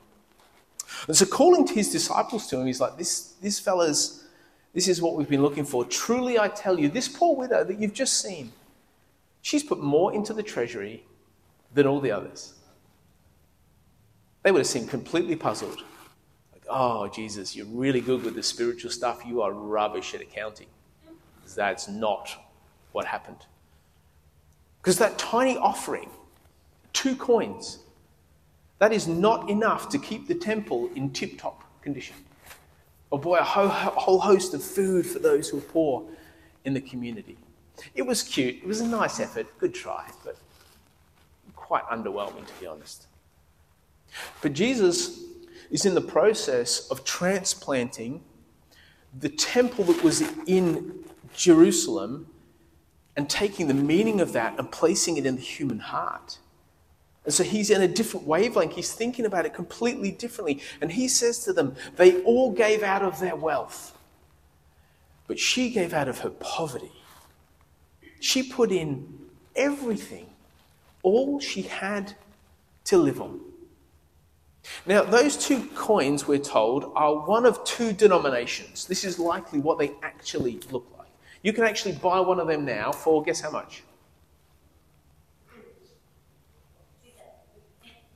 And 1.08 1.16
so, 1.16 1.26
calling 1.26 1.68
to 1.68 1.74
his 1.74 1.92
disciples 1.92 2.48
to 2.48 2.60
him, 2.60 2.68
he's 2.68 2.80
like, 2.80 2.98
This, 2.98 3.34
this 3.42 3.60
fella's, 3.60 4.26
this 4.74 4.88
is 4.88 5.02
what 5.02 5.16
we've 5.16 5.30
been 5.30 5.42
looking 5.42 5.66
for. 5.66 5.84
Truly, 5.86 6.40
I 6.40 6.48
tell 6.48 6.80
you, 6.80 6.88
this 6.90 7.08
poor 7.08 7.36
widow 7.36 7.64
that 7.64 7.80
you've 7.80 7.94
just 7.94 8.22
seen, 8.22 8.52
she's 9.46 9.62
put 9.62 9.80
more 9.80 10.12
into 10.12 10.34
the 10.34 10.42
treasury 10.42 11.04
than 11.76 11.86
all 11.86 12.00
the 12.00 12.10
others. 12.10 12.56
They 14.42 14.52
would 14.52 14.58
have 14.58 14.68
seemed 14.68 14.90
completely 14.90 15.36
puzzled. 15.36 15.84
Like, 16.52 16.64
oh, 16.68 17.08
Jesus, 17.10 17.56
you're 17.56 17.68
really 17.68 18.02
good 18.02 18.24
with 18.24 18.34
the 18.34 18.42
spiritual 18.42 18.90
stuff. 18.90 19.22
You 19.24 19.44
are 19.44 19.52
rubbish 19.54 20.16
at 20.16 20.22
accounting. 20.22 20.66
That's 21.56 21.88
not 21.88 22.36
what 22.92 23.06
happened. 23.06 23.46
Because 24.82 24.98
that 24.98 25.20
tiny 25.20 25.58
offering 25.58 26.10
two 26.94 27.16
coins. 27.16 27.78
That 28.80 28.92
is 28.92 29.08
not 29.08 29.48
enough 29.48 29.90
to 29.90 30.00
keep 30.00 30.28
the 30.28 30.34
temple 30.34 30.90
in 30.96 31.12
tip 31.12 31.38
top 31.38 31.64
condition. 31.84 32.16
Or, 33.12 33.20
boy, 33.20 33.38
a 33.38 33.44
whole 33.44 34.20
host 34.20 34.56
of 34.56 34.64
food 34.64 35.06
for 35.06 35.20
those 35.20 35.50
who 35.50 35.60
are 35.60 35.62
poor 35.62 36.04
in 36.64 36.74
the 36.74 36.82
community. 36.82 37.38
It 37.94 38.04
was 38.04 38.24
cute. 38.24 38.56
It 38.56 38.68
was 38.68 38.82
a 38.82 38.88
nice 38.88 39.20
effort. 39.20 39.48
Good 39.58 39.74
try, 39.74 40.10
but 40.24 40.38
quite 41.56 41.84
underwhelming, 41.86 42.46
to 42.46 42.54
be 42.60 42.68
honest. 42.68 43.08
But 44.42 44.54
Jesus 44.54 45.24
is 45.72 45.86
in 45.86 45.96
the 45.96 46.02
process 46.02 46.88
of 46.90 47.04
transplanting 47.04 48.24
the 49.20 49.30
temple 49.30 49.86
that 49.86 50.04
was 50.04 50.22
in 50.46 51.04
Jerusalem 51.36 52.28
and 53.16 53.30
taking 53.30 53.68
the 53.68 53.74
meaning 53.74 54.20
of 54.20 54.34
that 54.34 54.60
and 54.60 54.72
placing 54.72 55.18
it 55.18 55.26
in 55.26 55.36
the 55.36 55.42
human 55.42 55.80
heart. 55.80 56.40
And 57.24 57.34
so 57.34 57.44
he's 57.44 57.72
in 57.72 57.82
a 57.82 57.88
different 57.88 58.28
wavelength. 58.28 58.76
He's 58.76 58.94
thinking 58.94 59.26
about 59.26 59.46
it 59.46 59.54
completely 59.54 60.12
differently. 60.12 60.62
And 60.80 60.92
he 60.92 61.08
says 61.08 61.40
to 61.46 61.54
them, 61.54 61.76
They 61.96 62.22
all 62.22 62.52
gave 62.52 62.84
out 62.84 63.02
of 63.02 63.20
their 63.20 63.36
wealth, 63.36 63.98
but 65.28 65.40
she 65.40 65.72
gave 65.72 65.94
out 65.94 66.08
of 66.08 66.20
her 66.20 66.30
poverty. 66.30 66.92
She 68.26 68.42
put 68.42 68.72
in 68.72 69.20
everything, 69.56 70.26
all 71.04 71.40
she 71.40 71.62
had 71.62 72.16
to 72.86 72.98
live 72.98 73.22
on. 73.22 73.40
Now, 74.88 75.04
those 75.04 75.38
two 75.38 75.68
coins, 75.76 76.28
we're 76.28 76.40
told, 76.40 76.92
are 76.96 77.18
one 77.28 77.46
of 77.46 77.64
two 77.66 77.94
denominations. 77.94 78.88
This 78.88 79.04
is 79.04 79.20
likely 79.20 79.60
what 79.60 79.78
they 79.78 79.92
actually 80.02 80.60
look 80.72 80.88
like. 80.98 81.08
You 81.44 81.54
can 81.54 81.66
actually 81.66 81.92
buy 81.92 82.20
one 82.20 82.40
of 82.40 82.48
them 82.48 82.66
now 82.66 82.92
for 82.92 83.22
guess 83.22 83.42
how 83.42 83.52
much? 83.52 83.84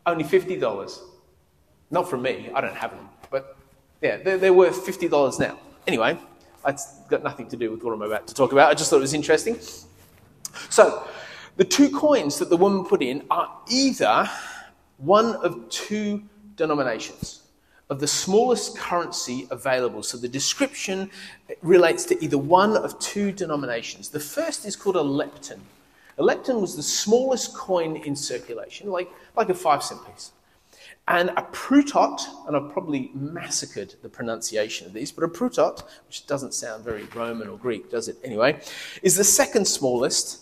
Only 0.08 0.24
$50. 0.24 1.02
Not 1.92 2.10
from 2.10 2.24
me, 2.24 2.50
I 2.52 2.62
don't 2.62 2.76
have 2.76 2.90
them. 2.90 3.10
But 3.30 3.60
yeah, 4.02 4.18
they're, 4.18 4.40
they're 4.40 4.54
worth 4.54 4.84
$50 4.84 5.40
now. 5.40 5.60
Anyway, 5.86 6.18
that's 6.66 6.98
got 7.12 7.22
nothing 7.22 7.48
to 7.50 7.56
do 7.56 7.70
with 7.70 7.84
what 7.84 7.94
I'm 7.94 8.02
about 8.02 8.26
to 8.26 8.34
talk 8.34 8.54
about. 8.54 8.72
I 8.72 8.74
just 8.74 8.90
thought 8.90 8.98
it 8.98 9.02
was 9.02 9.14
interesting. 9.14 9.60
So, 10.70 11.08
the 11.58 11.66
two 11.66 11.90
coins 11.90 12.40
that 12.40 12.50
the 12.50 12.58
woman 12.58 12.86
put 12.86 13.02
in 13.02 13.26
are 13.30 13.52
either 13.70 14.30
one 14.98 15.36
of 15.38 15.70
two 15.70 16.24
denominations 16.56 17.42
of 17.90 18.00
the 18.00 18.08
smallest 18.08 18.78
currency 18.78 19.48
available. 19.50 20.04
So 20.04 20.18
the 20.18 20.28
description 20.28 21.10
relates 21.62 22.06
to 22.06 22.24
either 22.24 22.38
one 22.38 22.78
of 22.78 23.00
two 23.00 23.32
denominations. 23.32 24.10
The 24.10 24.20
first 24.20 24.66
is 24.66 24.76
called 24.76 24.96
a 24.96 25.00
lepton. 25.00 25.60
A 26.18 26.22
lepton 26.22 26.62
was 26.62 26.76
the 26.76 26.84
smallest 26.84 27.56
coin 27.56 27.96
in 27.96 28.16
circulation, 28.16 28.90
like, 28.90 29.10
like 29.36 29.50
a 29.50 29.54
five 29.54 29.82
cent 29.82 30.06
piece. 30.06 30.32
And 31.10 31.32
a 31.32 31.42
prutot, 31.52 32.22
and 32.48 32.56
I've 32.56 32.72
probably 32.72 33.12
massacred 33.16 33.96
the 34.04 34.10
pronunciation 34.10 34.86
of 34.86 34.94
these, 34.94 35.12
but 35.12 35.24
a 35.24 35.28
prutot, 35.28 35.82
which 36.06 36.28
doesn't 36.28 36.54
sound 36.54 36.84
very 36.84 37.06
Roman 37.16 37.48
or 37.48 37.58
Greek, 37.58 37.90
does 37.90 38.08
it? 38.08 38.18
Anyway, 38.24 38.62
is 39.02 39.16
the 39.16 39.24
second 39.24 39.68
smallest, 39.68 40.42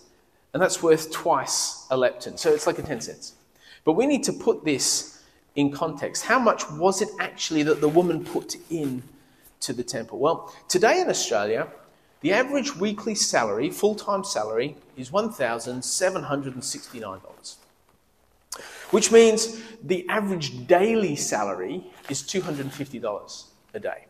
and 0.53 0.61
that's 0.61 0.83
worth 0.83 1.09
twice 1.09 1.87
a 1.89 1.95
lepton. 1.95 2.37
So 2.37 2.53
it's 2.53 2.67
like 2.67 2.79
a 2.79 2.83
10 2.83 2.99
cents. 2.99 3.35
But 3.85 3.93
we 3.93 4.05
need 4.05 4.23
to 4.23 4.33
put 4.33 4.65
this 4.65 5.23
in 5.55 5.71
context. 5.71 6.25
How 6.25 6.37
much 6.37 6.69
was 6.71 7.01
it 7.01 7.07
actually 7.17 7.63
that 7.63 7.79
the 7.79 7.87
woman 7.87 8.25
put 8.25 8.57
in 8.69 9.03
to 9.61 9.71
the 9.71 9.83
temple? 9.83 10.19
Well, 10.19 10.53
today 10.67 10.99
in 10.99 11.09
Australia, 11.09 11.69
the 12.19 12.33
average 12.33 12.75
weekly 12.75 13.15
salary, 13.15 13.69
full 13.69 13.95
time 13.95 14.25
salary, 14.25 14.75
is 14.97 15.11
$1,769 15.11 17.55
which 18.91 19.11
means 19.11 19.61
the 19.83 20.07
average 20.09 20.67
daily 20.67 21.15
salary 21.15 21.83
is 22.09 22.23
$250 22.23 23.43
a 23.73 23.79
day. 23.79 24.05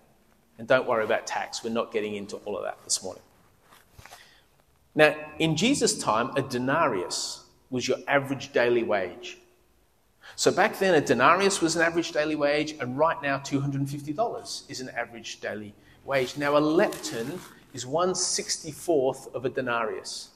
And 0.58 0.68
don't 0.68 0.88
worry 0.88 1.04
about 1.04 1.28
tax, 1.28 1.64
we're 1.64 1.70
not 1.70 1.92
getting 1.92 2.16
into 2.16 2.38
all 2.38 2.58
of 2.58 2.64
that 2.64 2.78
this 2.84 3.04
morning. 3.04 3.24
Now, 4.96 5.16
in 5.38 5.56
Jesus' 5.56 6.00
time, 6.00 6.32
a 6.36 6.42
denarius 6.42 7.44
was 7.70 7.88
your 7.88 7.98
average 8.08 8.52
daily 8.54 8.84
wage. 8.84 9.38
So 10.36 10.52
back 10.52 10.80
then, 10.80 10.96
a 10.96 11.02
denarius 11.02 11.62
was 11.62 11.76
an 11.76 11.84
average 11.84 12.12
daily 12.12 12.36
wage, 12.36 12.74
and 12.80 12.98
right 12.98 13.22
now, 13.22 13.38
$250 13.38 14.70
is 14.70 14.82
an 14.82 14.90
average 14.90 15.40
daily 15.40 15.74
wage. 16.04 16.38
Now, 16.38 16.58
a 16.58 16.62
lepton 16.62 17.40
is 17.74 17.86
164th 17.86 19.34
of 19.36 19.46
a 19.46 19.50
denarius. 19.50 20.30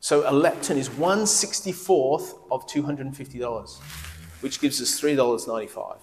So 0.00 0.22
a 0.22 0.32
lepton 0.32 0.76
is 0.76 0.90
1 0.90 1.22
64th 1.22 2.38
of 2.50 2.66
$250, 2.66 3.78
which 4.40 4.60
gives 4.60 4.80
us 4.80 5.00
$3.95. 5.00 5.96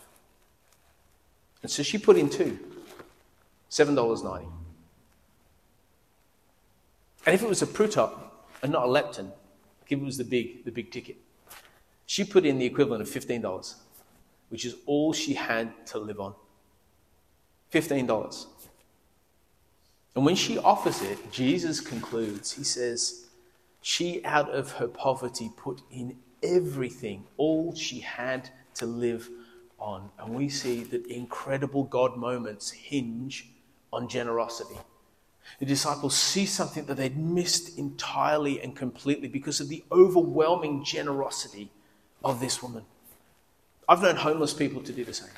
And 1.61 1.71
so 1.71 1.83
she 1.83 1.97
put 1.97 2.17
in 2.17 2.29
two, 2.29 2.59
$7.90. 3.69 4.45
And 7.25 7.33
if 7.33 7.41
it 7.41 7.47
was 7.47 7.61
a 7.61 7.67
prutot 7.67 8.11
and 8.61 8.71
not 8.73 8.83
a 8.83 8.87
lepton, 8.87 9.31
if 9.85 9.91
it 9.91 10.01
was 10.01 10.17
the 10.17 10.25
big, 10.25 10.65
the 10.65 10.71
big 10.71 10.91
ticket, 10.91 11.17
she 12.05 12.23
put 12.23 12.45
in 12.45 12.59
the 12.59 12.65
equivalent 12.65 13.01
of 13.01 13.07
$15, 13.07 13.75
which 14.49 14.65
is 14.65 14.75
all 14.85 15.13
she 15.13 15.33
had 15.33 15.85
to 15.87 15.99
live 15.99 16.19
on. 16.19 16.33
$15. 17.71 18.45
And 20.15 20.25
when 20.25 20.35
she 20.35 20.57
offers 20.57 21.01
it, 21.01 21.31
Jesus 21.31 21.79
concludes, 21.79 22.51
he 22.51 22.63
says, 22.63 23.22
she, 23.85 24.23
out 24.23 24.49
of 24.49 24.71
her 24.71 24.87
poverty, 24.87 25.51
put 25.57 25.81
in 25.91 26.15
everything, 26.41 27.25
all 27.35 27.75
she 27.75 27.99
had 27.99 28.49
to 28.75 28.85
live 28.85 29.29
on. 29.77 30.09
And 30.17 30.33
we 30.33 30.47
see 30.47 30.83
that 30.85 31.05
incredible 31.07 31.83
God 31.83 32.15
moments 32.15 32.71
hinge 32.71 33.49
on 33.91 34.07
generosity. 34.07 34.77
The 35.59 35.65
disciples 35.65 36.15
see 36.15 36.45
something 36.45 36.85
that 36.85 36.95
they'd 36.95 37.17
missed 37.17 37.77
entirely 37.77 38.61
and 38.61 38.73
completely 38.73 39.27
because 39.27 39.59
of 39.59 39.67
the 39.67 39.83
overwhelming 39.91 40.85
generosity 40.85 41.69
of 42.23 42.39
this 42.39 42.63
woman. 42.63 42.85
I've 43.89 44.01
known 44.01 44.15
homeless 44.15 44.53
people 44.53 44.81
to 44.83 44.93
do 44.93 45.03
the 45.03 45.13
same, 45.13 45.29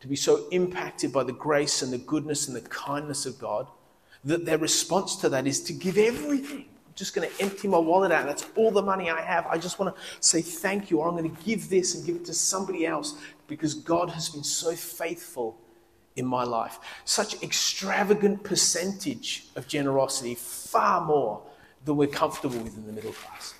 to 0.00 0.08
be 0.08 0.16
so 0.16 0.48
impacted 0.50 1.12
by 1.12 1.22
the 1.22 1.32
grace 1.32 1.80
and 1.80 1.92
the 1.92 1.98
goodness 1.98 2.48
and 2.48 2.56
the 2.56 2.68
kindness 2.68 3.24
of 3.24 3.38
God 3.38 3.68
that 4.24 4.44
their 4.44 4.58
response 4.58 5.14
to 5.16 5.28
that 5.28 5.46
is 5.46 5.62
to 5.62 5.72
give 5.72 5.96
everything 5.96 6.66
just 6.96 7.14
going 7.14 7.28
to 7.28 7.42
empty 7.42 7.68
my 7.68 7.78
wallet 7.78 8.10
out. 8.10 8.26
That's 8.26 8.46
all 8.56 8.70
the 8.70 8.82
money 8.82 9.10
I 9.10 9.20
have. 9.20 9.46
I 9.46 9.58
just 9.58 9.78
want 9.78 9.94
to 9.94 10.02
say 10.20 10.40
thank 10.42 10.90
you, 10.90 10.98
or 10.98 11.08
I'm 11.08 11.16
going 11.16 11.30
to 11.30 11.44
give 11.44 11.68
this 11.68 11.94
and 11.94 12.04
give 12.04 12.16
it 12.16 12.24
to 12.24 12.34
somebody 12.34 12.86
else 12.86 13.14
because 13.46 13.74
God 13.74 14.10
has 14.10 14.30
been 14.30 14.42
so 14.42 14.74
faithful 14.74 15.58
in 16.16 16.26
my 16.26 16.42
life. 16.42 16.78
Such 17.04 17.40
extravagant 17.42 18.42
percentage 18.42 19.44
of 19.54 19.68
generosity, 19.68 20.34
far 20.34 21.04
more 21.04 21.42
than 21.84 21.96
we're 21.96 22.08
comfortable 22.08 22.58
with 22.58 22.76
in 22.76 22.86
the 22.86 22.92
middle 22.92 23.12
class. 23.12 23.54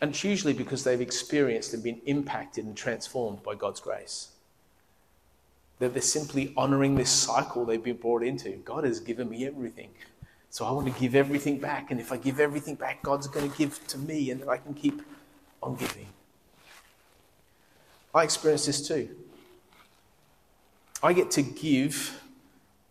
And 0.00 0.10
it's 0.10 0.24
usually 0.24 0.52
because 0.52 0.84
they've 0.84 1.00
experienced 1.00 1.72
and 1.72 1.82
been 1.82 2.02
impacted 2.04 2.66
and 2.66 2.76
transformed 2.76 3.42
by 3.42 3.54
God's 3.54 3.80
grace. 3.80 4.28
That 5.78 5.92
they're 5.92 6.02
simply 6.02 6.52
honoring 6.56 6.96
this 6.96 7.10
cycle 7.10 7.64
they've 7.64 7.82
been 7.82 7.96
brought 7.96 8.22
into. 8.22 8.50
God 8.64 8.84
has 8.84 8.98
given 8.98 9.30
me 9.30 9.46
everything. 9.46 9.90
So 10.50 10.64
I 10.64 10.70
want 10.70 10.92
to 10.92 11.00
give 11.00 11.14
everything 11.14 11.58
back. 11.58 11.90
And 11.90 12.00
if 12.00 12.12
I 12.12 12.16
give 12.16 12.40
everything 12.40 12.76
back, 12.76 13.02
God's 13.02 13.26
going 13.26 13.50
to 13.50 13.58
give 13.58 13.86
to 13.88 13.98
me, 13.98 14.30
and 14.30 14.48
I 14.48 14.56
can 14.56 14.74
keep 14.74 15.02
on 15.62 15.74
giving. 15.76 16.06
I 18.14 18.24
experience 18.24 18.66
this 18.66 18.86
too. 18.86 19.10
I 21.02 21.12
get 21.12 21.30
to 21.32 21.42
give 21.42 22.22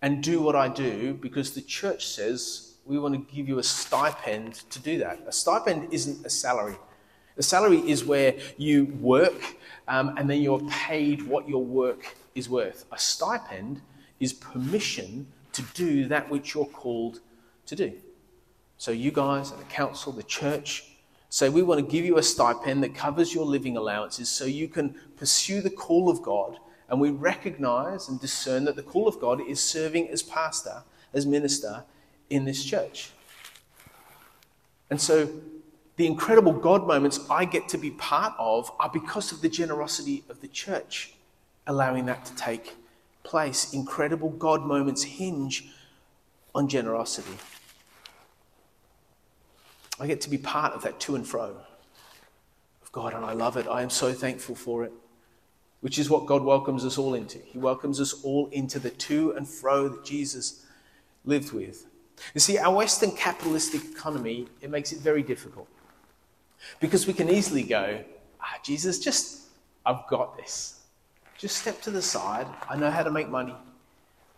and 0.01 0.21
do 0.21 0.39
what 0.39 0.55
I 0.55 0.67
do 0.67 1.15
because 1.15 1.51
the 1.51 1.62
church 1.62 2.05
says 2.05 2.75
we 2.85 3.00
want 3.00 3.15
to 3.15 3.35
give 3.35 3.47
you 3.50 3.57
a 3.57 3.63
stipend 3.63 4.53
to 4.69 4.79
do 4.79 5.00
that. 5.00 5.19
A 5.25 5.31
stipend 5.31 5.91
isn't 5.91 6.24
a 6.25 6.29
salary. 6.29 6.75
A 7.38 7.43
salary 7.43 7.79
is 7.79 8.05
where 8.05 8.35
you 8.57 8.85
work 9.01 9.57
um, 9.88 10.15
and 10.17 10.29
then 10.29 10.41
you're 10.41 10.62
paid 10.69 11.24
what 11.24 11.50
your 11.50 11.63
work 11.63 12.15
is 12.35 12.47
worth. 12.47 12.85
A 12.91 13.00
stipend 13.00 13.81
is 14.19 14.31
permission 14.31 15.25
to 15.53 15.63
do 15.74 16.07
that 16.07 16.29
which 16.29 16.53
you're 16.53 16.65
called 16.65 17.21
to 17.67 17.75
do. 17.75 17.93
So, 18.77 18.91
you 18.91 19.12
guys 19.12 19.51
and 19.51 19.60
the 19.60 19.65
council, 19.65 20.12
the 20.12 20.24
church, 20.24 20.84
say, 21.29 21.50
We 21.50 21.63
want 21.63 21.79
to 21.79 21.91
give 21.91 22.05
you 22.05 22.17
a 22.17 22.24
stipend 22.24 22.84
that 22.84 22.93
covers 22.93 23.34
your 23.34 23.45
living 23.45 23.77
allowances 23.77 24.29
so 24.29 24.45
you 24.45 24.67
can 24.67 24.95
pursue 25.17 25.62
the 25.62 25.69
call 25.69 26.10
of 26.10 26.22
God. 26.22 26.57
And 26.89 27.01
we 27.01 27.10
recognize 27.10 28.10
and 28.10 28.19
discern 28.19 28.65
that 28.65 28.75
the 28.75 28.84
call 28.84 29.07
of 29.07 29.19
God 29.19 29.41
is 29.41 29.60
serving 29.60 30.10
as 30.10 30.22
pastor, 30.22 30.84
as 31.13 31.25
minister 31.25 31.84
in 32.29 32.45
this 32.45 32.63
church. 32.63 33.12
And 34.89 35.01
so, 35.01 35.29
the 35.95 36.05
incredible 36.05 36.51
God 36.51 36.86
moments 36.86 37.19
I 37.29 37.45
get 37.45 37.69
to 37.69 37.77
be 37.77 37.91
part 37.91 38.34
of 38.38 38.69
are 38.79 38.89
because 38.89 39.31
of 39.31 39.41
the 39.41 39.50
generosity 39.50 40.24
of 40.29 40.41
the 40.41 40.48
church, 40.50 41.13
allowing 41.65 42.05
that 42.07 42.25
to 42.25 42.36
take 42.36 42.75
place. 43.24 43.74
Incredible 43.74 44.29
God 44.29 44.63
moments 44.63 45.03
hinge 45.03 45.69
on 46.53 46.67
generosity. 46.67 47.38
I 50.00 50.08
get 50.08 50.22
to 50.22 50.30
be 50.30 50.38
part 50.38 50.74
of 50.74 50.84
that 50.84 51.00
to 51.02 51.16
and 51.16 51.25
fro 51.25 51.56
of 52.82 52.92
God, 52.92 53.14
and 53.14 53.24
I 53.25 53.34
love 53.34 53.58
it. 53.58 53.68
I 53.68 53.82
am 53.82 53.90
so 53.90 54.14
thankful 54.14 54.56
for 54.56 54.84
it, 54.84 54.92
which 55.82 55.98
is 55.98 56.10
what 56.10 56.25
God 56.25 56.44
welcomes 56.44 56.84
us 56.84 56.98
all 56.98 57.14
into. 57.14 57.40
He 57.40 57.58
welcomes 57.58 58.02
us 58.02 58.24
all 58.24 58.48
into 58.48 58.80
the 58.80 58.90
to 58.90 59.32
and 59.32 59.48
fro 59.48 59.88
that 59.88 60.04
Jesus 60.04 60.66
lived 61.24 61.54
with. 61.54 61.86
You 62.34 62.40
see, 62.40 62.58
our 62.58 62.74
Western 62.74 63.12
capitalistic 63.12 63.84
economy, 63.86 64.48
it 64.62 64.70
makes 64.70 64.92
it 64.92 65.00
very 65.00 65.24
difficult. 65.24 65.68
Because 66.80 67.08
we 67.08 67.14
can 67.14 67.30
easily 67.30 67.64
go, 67.64 68.04
ah, 68.42 68.56
Jesus, 68.64 69.00
just, 69.00 69.44
I've 69.86 70.08
got 70.08 70.38
this. 70.38 70.82
Just 71.38 71.58
step 71.58 71.82
to 71.82 71.92
the 71.92 72.02
side. 72.02 72.48
I 72.70 72.78
know 72.78 72.90
how 72.90 73.04
to 73.04 73.12
make 73.12 73.30
money. 73.30 73.56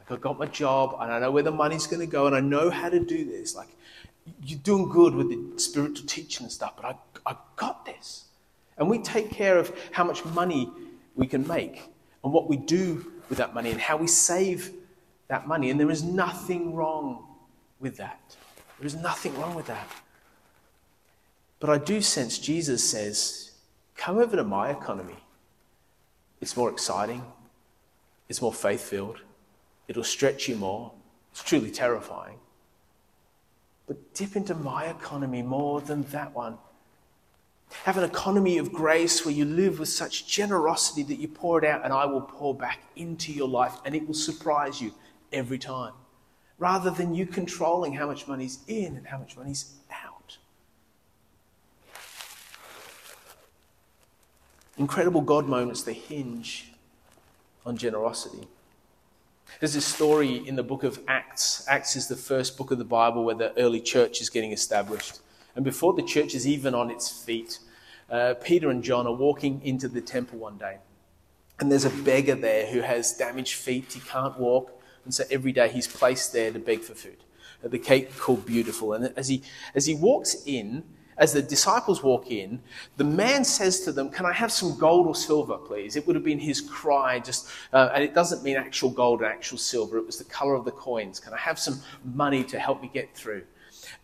I've 0.09 0.21
got 0.21 0.39
my 0.39 0.45
job, 0.45 0.95
and 0.99 1.11
I 1.11 1.19
know 1.19 1.31
where 1.31 1.43
the 1.43 1.51
money's 1.51 1.87
going 1.87 1.99
to 1.99 2.07
go, 2.07 2.27
and 2.27 2.35
I 2.35 2.39
know 2.39 2.69
how 2.69 2.89
to 2.89 2.99
do 2.99 3.25
this. 3.25 3.55
Like, 3.55 3.69
you're 4.43 4.59
doing 4.59 4.89
good 4.89 5.15
with 5.15 5.29
the 5.29 5.59
spiritual 5.59 6.05
teaching 6.07 6.45
and 6.45 6.51
stuff, 6.51 6.73
but 6.75 6.85
I, 6.85 6.95
I 7.31 7.35
got 7.55 7.85
this. 7.85 8.25
And 8.77 8.89
we 8.89 8.99
take 8.99 9.31
care 9.31 9.57
of 9.57 9.75
how 9.91 10.03
much 10.03 10.23
money 10.25 10.71
we 11.15 11.27
can 11.27 11.47
make 11.47 11.89
and 12.23 12.31
what 12.31 12.47
we 12.47 12.57
do 12.57 13.11
with 13.29 13.37
that 13.39 13.53
money 13.53 13.71
and 13.71 13.81
how 13.81 13.97
we 13.97 14.07
save 14.07 14.71
that 15.27 15.47
money. 15.47 15.69
And 15.71 15.79
there 15.79 15.89
is 15.89 16.03
nothing 16.03 16.75
wrong 16.75 17.25
with 17.79 17.97
that. 17.97 18.35
There 18.79 18.85
is 18.85 18.95
nothing 18.95 19.37
wrong 19.39 19.55
with 19.55 19.65
that. 19.67 19.87
But 21.59 21.69
I 21.71 21.79
do 21.79 22.01
sense 22.01 22.37
Jesus 22.37 22.87
says, 22.87 23.51
come 23.95 24.17
over 24.17 24.35
to 24.35 24.43
my 24.43 24.69
economy. 24.69 25.17
It's 26.39 26.55
more 26.55 26.69
exciting, 26.69 27.23
it's 28.29 28.43
more 28.43 28.53
faith 28.53 28.81
filled, 28.81 29.21
it'll 29.87 30.03
stretch 30.03 30.47
you 30.47 30.55
more. 30.55 30.91
It's 31.31 31.43
truly 31.43 31.71
terrifying 31.71 32.39
but 33.87 34.13
dip 34.13 34.35
into 34.35 34.53
my 34.53 34.85
economy 34.85 35.41
more 35.41 35.81
than 35.81 36.03
that 36.03 36.35
one. 36.35 36.57
Have 37.83 37.97
an 37.97 38.03
economy 38.03 38.57
of 38.57 38.71
grace 38.71 39.25
where 39.25 39.33
you 39.33 39.45
live 39.45 39.79
with 39.79 39.89
such 39.89 40.27
generosity 40.27 41.03
that 41.03 41.19
you 41.19 41.27
pour 41.27 41.57
it 41.57 41.65
out, 41.67 41.83
and 41.83 41.91
I 41.91 42.05
will 42.05 42.21
pour 42.21 42.53
back 42.53 42.79
into 42.95 43.31
your 43.31 43.47
life, 43.47 43.73
and 43.85 43.95
it 43.95 44.05
will 44.05 44.13
surprise 44.13 44.81
you 44.81 44.93
every 45.33 45.57
time. 45.57 45.93
Rather 46.59 46.89
than 46.89 47.13
you 47.13 47.25
controlling 47.25 47.93
how 47.93 48.07
much 48.07 48.27
money's 48.27 48.59
in 48.67 48.97
and 48.97 49.07
how 49.07 49.17
much 49.17 49.37
money's 49.37 49.73
out. 49.91 50.37
Incredible 54.77 55.21
God 55.21 55.47
moments, 55.47 55.83
they 55.83 55.93
hinge 55.93 56.71
on 57.65 57.77
generosity. 57.77 58.47
There's 59.59 59.73
this 59.73 59.85
story 59.85 60.47
in 60.47 60.55
the 60.55 60.63
book 60.63 60.83
of 60.83 60.99
Acts. 61.07 61.65
Acts 61.67 61.95
is 61.95 62.07
the 62.07 62.15
first 62.15 62.57
book 62.57 62.71
of 62.71 62.77
the 62.77 62.85
Bible 62.85 63.23
where 63.23 63.35
the 63.35 63.57
early 63.57 63.81
church 63.81 64.21
is 64.21 64.29
getting 64.29 64.51
established. 64.51 65.19
And 65.55 65.65
before 65.65 65.93
the 65.93 66.03
church 66.03 66.35
is 66.35 66.47
even 66.47 66.75
on 66.75 66.91
its 66.91 67.09
feet, 67.09 67.59
uh, 68.09 68.35
Peter 68.43 68.69
and 68.69 68.83
John 68.83 69.07
are 69.07 69.15
walking 69.15 69.61
into 69.63 69.87
the 69.87 70.01
temple 70.01 70.37
one 70.37 70.57
day. 70.57 70.77
And 71.59 71.71
there's 71.71 71.85
a 71.85 71.89
beggar 71.89 72.35
there 72.35 72.67
who 72.67 72.81
has 72.81 73.13
damaged 73.13 73.55
feet. 73.55 73.93
He 73.93 73.99
can't 73.99 74.37
walk. 74.37 74.71
And 75.03 75.13
so 75.13 75.23
every 75.31 75.51
day 75.51 75.69
he's 75.69 75.87
placed 75.87 76.33
there 76.33 76.51
to 76.51 76.59
beg 76.59 76.81
for 76.81 76.93
food. 76.93 77.17
At 77.63 77.71
the 77.71 77.79
cake 77.79 78.15
called 78.17 78.45
Beautiful. 78.45 78.93
And 78.93 79.11
as 79.17 79.27
he, 79.27 79.41
as 79.73 79.87
he 79.87 79.95
walks 79.95 80.35
in, 80.45 80.83
as 81.17 81.33
the 81.33 81.41
disciples 81.41 82.03
walk 82.03 82.29
in, 82.31 82.61
the 82.97 83.03
man 83.03 83.43
says 83.43 83.81
to 83.81 83.91
them, 83.91 84.09
Can 84.09 84.25
I 84.25 84.33
have 84.33 84.51
some 84.51 84.77
gold 84.77 85.07
or 85.07 85.15
silver, 85.15 85.57
please? 85.57 85.95
It 85.95 86.05
would 86.05 86.15
have 86.15 86.23
been 86.23 86.39
his 86.39 86.61
cry, 86.61 87.19
just, 87.19 87.49
uh, 87.73 87.89
and 87.93 88.03
it 88.03 88.13
doesn't 88.13 88.43
mean 88.43 88.55
actual 88.55 88.89
gold 88.89 89.21
and 89.21 89.29
actual 89.29 89.57
silver. 89.57 89.97
It 89.97 90.05
was 90.05 90.17
the 90.17 90.25
color 90.25 90.53
of 90.53 90.65
the 90.65 90.71
coins. 90.71 91.19
Can 91.19 91.33
I 91.33 91.37
have 91.37 91.57
some 91.57 91.81
money 92.03 92.43
to 92.45 92.59
help 92.59 92.81
me 92.81 92.89
get 92.93 93.15
through? 93.15 93.43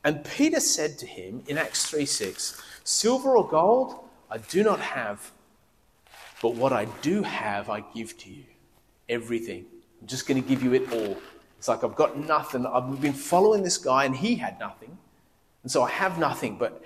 And 0.03 0.23
Peter 0.23 0.59
said 0.59 0.97
to 0.99 1.05
him 1.05 1.43
in 1.47 1.57
Acts 1.57 1.85
3 1.85 2.05
6, 2.05 2.61
Silver 2.83 3.37
or 3.37 3.47
gold 3.47 3.99
I 4.29 4.39
do 4.39 4.63
not 4.63 4.79
have, 4.79 5.31
but 6.41 6.55
what 6.55 6.73
I 6.73 6.85
do 7.03 7.21
have 7.21 7.69
I 7.69 7.81
give 7.93 8.17
to 8.19 8.31
you. 8.31 8.45
Everything. 9.07 9.65
I'm 10.01 10.07
just 10.07 10.27
going 10.27 10.41
to 10.41 10.47
give 10.47 10.63
you 10.63 10.73
it 10.73 10.91
all. 10.91 11.17
It's 11.59 11.67
like 11.67 11.83
I've 11.83 11.95
got 11.95 12.17
nothing. 12.17 12.65
I've 12.65 12.99
been 12.99 13.13
following 13.13 13.61
this 13.61 13.77
guy 13.77 14.05
and 14.05 14.15
he 14.15 14.35
had 14.35 14.59
nothing. 14.59 14.97
And 15.61 15.71
so 15.71 15.83
I 15.83 15.89
have 15.91 16.17
nothing, 16.17 16.57
but 16.57 16.83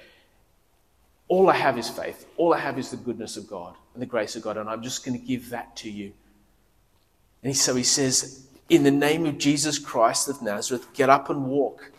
all 1.27 1.49
I 1.49 1.55
have 1.55 1.77
is 1.77 1.89
faith. 1.89 2.25
All 2.37 2.53
I 2.53 2.59
have 2.59 2.79
is 2.79 2.91
the 2.91 2.97
goodness 2.97 3.35
of 3.37 3.47
God 3.47 3.75
and 3.93 4.01
the 4.01 4.07
grace 4.07 4.35
of 4.35 4.43
God, 4.43 4.57
and 4.57 4.69
I'm 4.69 4.81
just 4.81 5.05
going 5.05 5.19
to 5.19 5.25
give 5.25 5.49
that 5.49 5.75
to 5.77 5.89
you. 5.89 6.13
And 7.43 7.55
so 7.55 7.75
he 7.75 7.83
says, 7.83 8.47
In 8.69 8.83
the 8.83 8.91
name 8.91 9.25
of 9.25 9.37
Jesus 9.37 9.77
Christ 9.77 10.29
of 10.29 10.41
Nazareth, 10.41 10.87
get 10.93 11.09
up 11.09 11.29
and 11.29 11.45
walk. 11.45 11.91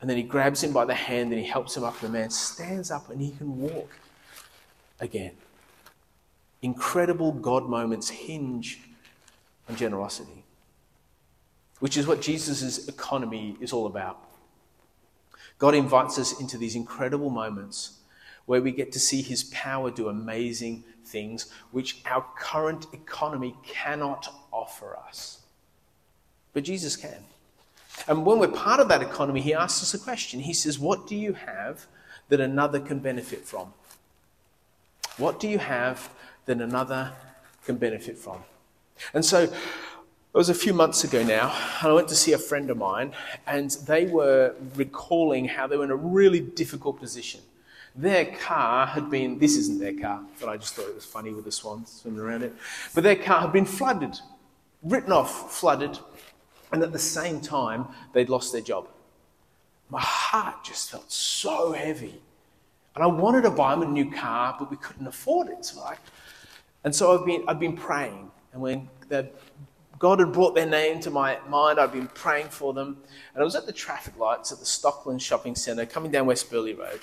And 0.00 0.08
then 0.08 0.16
he 0.16 0.22
grabs 0.22 0.62
him 0.62 0.72
by 0.72 0.86
the 0.86 0.94
hand 0.94 1.32
and 1.32 1.40
he 1.40 1.46
helps 1.46 1.76
him 1.76 1.84
up, 1.84 2.00
and 2.02 2.08
the 2.08 2.18
man 2.18 2.30
stands 2.30 2.90
up 2.90 3.10
and 3.10 3.20
he 3.20 3.32
can 3.32 3.60
walk 3.60 3.90
again. 4.98 5.32
Incredible 6.62 7.32
God 7.32 7.68
moments 7.68 8.08
hinge 8.08 8.80
on 9.68 9.76
generosity, 9.76 10.44
which 11.78 11.98
is 11.98 12.06
what 12.06 12.22
Jesus' 12.22 12.88
economy 12.88 13.56
is 13.60 13.72
all 13.72 13.86
about. 13.86 14.18
God 15.58 15.74
invites 15.74 16.18
us 16.18 16.40
into 16.40 16.56
these 16.56 16.74
incredible 16.74 17.28
moments 17.28 17.99
where 18.50 18.60
we 18.60 18.72
get 18.72 18.90
to 18.90 18.98
see 18.98 19.22
his 19.22 19.44
power 19.44 19.92
do 19.92 20.08
amazing 20.08 20.82
things 21.04 21.52
which 21.70 22.02
our 22.04 22.24
current 22.36 22.84
economy 22.92 23.54
cannot 23.62 24.26
offer 24.50 24.96
us. 24.96 25.42
But 26.52 26.64
Jesus 26.64 26.96
can. 26.96 27.22
And 28.08 28.26
when 28.26 28.40
we're 28.40 28.48
part 28.48 28.80
of 28.80 28.88
that 28.88 29.02
economy, 29.02 29.40
he 29.40 29.54
asks 29.54 29.84
us 29.84 29.94
a 29.94 30.02
question. 30.02 30.40
He 30.40 30.52
says, 30.52 30.80
What 30.80 31.06
do 31.06 31.14
you 31.14 31.34
have 31.34 31.86
that 32.28 32.40
another 32.40 32.80
can 32.80 32.98
benefit 32.98 33.44
from? 33.44 33.72
What 35.16 35.38
do 35.38 35.46
you 35.48 35.58
have 35.58 36.10
that 36.46 36.60
another 36.60 37.12
can 37.64 37.76
benefit 37.76 38.18
from? 38.18 38.42
And 39.14 39.24
so, 39.24 39.44
it 39.44 39.52
was 40.32 40.48
a 40.48 40.54
few 40.54 40.74
months 40.74 41.04
ago 41.04 41.22
now, 41.22 41.56
and 41.82 41.92
I 41.92 41.92
went 41.92 42.08
to 42.08 42.16
see 42.16 42.32
a 42.32 42.38
friend 42.38 42.68
of 42.68 42.78
mine, 42.78 43.12
and 43.46 43.70
they 43.86 44.06
were 44.06 44.56
recalling 44.74 45.44
how 45.44 45.68
they 45.68 45.76
were 45.76 45.84
in 45.84 45.92
a 45.92 45.96
really 45.96 46.40
difficult 46.40 46.98
position. 46.98 47.42
Their 47.96 48.26
car 48.26 48.86
had 48.86 49.10
been, 49.10 49.38
this 49.38 49.56
isn't 49.56 49.80
their 49.80 49.94
car, 49.94 50.22
but 50.38 50.48
I 50.48 50.56
just 50.56 50.74
thought 50.74 50.88
it 50.88 50.94
was 50.94 51.04
funny 51.04 51.32
with 51.32 51.44
the 51.44 51.52
swans 51.52 51.90
swimming 51.90 52.20
around 52.20 52.42
it. 52.42 52.54
But 52.94 53.04
their 53.04 53.16
car 53.16 53.40
had 53.40 53.52
been 53.52 53.66
flooded, 53.66 54.18
written 54.82 55.12
off, 55.12 55.52
flooded, 55.52 55.98
and 56.72 56.82
at 56.82 56.92
the 56.92 56.98
same 56.98 57.40
time, 57.40 57.86
they'd 58.12 58.28
lost 58.28 58.52
their 58.52 58.60
job. 58.60 58.86
My 59.88 60.00
heart 60.00 60.62
just 60.62 60.90
felt 60.90 61.10
so 61.10 61.72
heavy. 61.72 62.20
And 62.94 63.04
I 63.04 63.06
wanted 63.06 63.42
to 63.42 63.50
buy 63.50 63.74
them 63.74 63.82
a 63.82 63.86
new 63.86 64.10
car, 64.10 64.54
but 64.58 64.70
we 64.70 64.76
couldn't 64.76 65.06
afford 65.06 65.48
it. 65.48 65.64
So 65.64 65.80
I, 65.80 65.96
and 66.84 66.94
so 66.94 67.18
I've 67.18 67.26
been, 67.26 67.44
I've 67.48 67.60
been 67.60 67.76
praying. 67.76 68.30
And 68.52 68.62
when 68.62 68.88
God 69.98 70.18
had 70.20 70.32
brought 70.32 70.54
their 70.54 70.66
name 70.66 71.00
to 71.00 71.10
my 71.10 71.38
mind, 71.48 71.78
I'd 71.78 71.92
been 71.92 72.08
praying 72.08 72.48
for 72.48 72.72
them. 72.72 72.98
And 73.34 73.42
I 73.42 73.44
was 73.44 73.54
at 73.56 73.66
the 73.66 73.72
traffic 73.72 74.16
lights 74.16 74.52
at 74.52 74.58
the 74.58 74.64
Stockland 74.64 75.20
Shopping 75.20 75.54
Centre 75.54 75.86
coming 75.86 76.10
down 76.10 76.26
West 76.26 76.50
Burleigh 76.50 76.74
Road. 76.74 77.00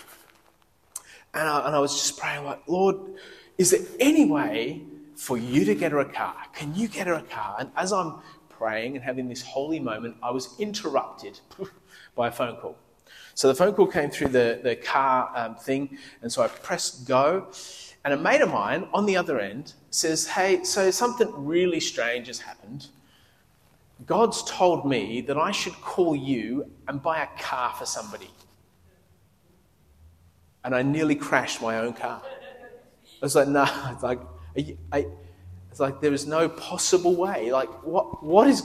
And 1.38 1.48
I, 1.48 1.68
and 1.68 1.76
I 1.76 1.80
was 1.80 1.94
just 1.94 2.18
praying, 2.18 2.46
like, 2.46 2.64
Lord, 2.68 2.96
is 3.60 3.70
there 3.70 3.82
any 4.00 4.26
way 4.26 4.82
for 5.16 5.38
you 5.38 5.66
to 5.66 5.76
get 5.76 5.92
her 5.92 6.00
a 6.00 6.12
car? 6.12 6.36
Can 6.52 6.74
you 6.74 6.88
get 6.88 7.06
her 7.06 7.14
a 7.14 7.22
car? 7.22 7.58
And 7.60 7.70
as 7.78 7.94
I'm 7.94 8.16
praying 8.50 8.96
and 8.96 9.04
having 9.04 9.30
this 9.30 9.44
holy 9.44 9.80
moment, 9.80 10.18
I 10.24 10.32
was 10.32 10.60
interrupted 10.60 11.40
by 12.16 12.30
a 12.30 12.32
phone 12.32 12.56
call. 12.56 12.76
So 13.36 13.48
the 13.48 13.54
phone 13.54 13.76
call 13.76 13.86
came 13.86 14.10
through 14.10 14.30
the, 14.30 14.62
the 14.64 14.76
car 14.76 15.32
um, 15.36 15.56
thing, 15.56 16.00
and 16.24 16.32
so 16.32 16.42
I 16.42 16.48
pressed 16.48 17.08
go. 17.08 17.52
And 18.04 18.16
a 18.16 18.18
mate 18.18 18.42
of 18.42 18.50
mine 18.50 18.88
on 18.92 19.06
the 19.06 19.16
other 19.16 19.40
end 19.40 19.74
says, 19.92 20.26
Hey, 20.26 20.64
so 20.64 20.90
something 20.90 21.32
really 21.36 21.80
strange 21.80 22.28
has 22.28 22.40
happened. 22.40 22.88
God's 24.08 24.44
told 24.44 24.88
me 24.90 25.22
that 25.22 25.38
I 25.38 25.52
should 25.52 25.74
call 25.82 26.16
you 26.16 26.72
and 26.88 27.00
buy 27.02 27.22
a 27.22 27.28
car 27.40 27.76
for 27.76 27.86
somebody 27.86 28.30
and 30.64 30.76
I 30.76 30.82
nearly 30.82 31.16
crashed 31.16 31.62
my 31.62 31.80
own 31.80 31.94
car. 31.94 32.22
I 32.24 33.26
was 33.26 33.36
like, 33.36 33.48
no, 33.48 33.64
nah. 33.64 33.92
it's 33.94 34.04
like, 34.04 34.20
it's 34.56 35.80
like 35.80 36.02
there 36.02 36.14
is 36.14 36.28
no 36.28 36.50
possible 36.50 37.16
way. 37.16 37.52
Like, 37.52 37.70
what, 37.84 38.24
what 38.24 38.48
is? 38.48 38.64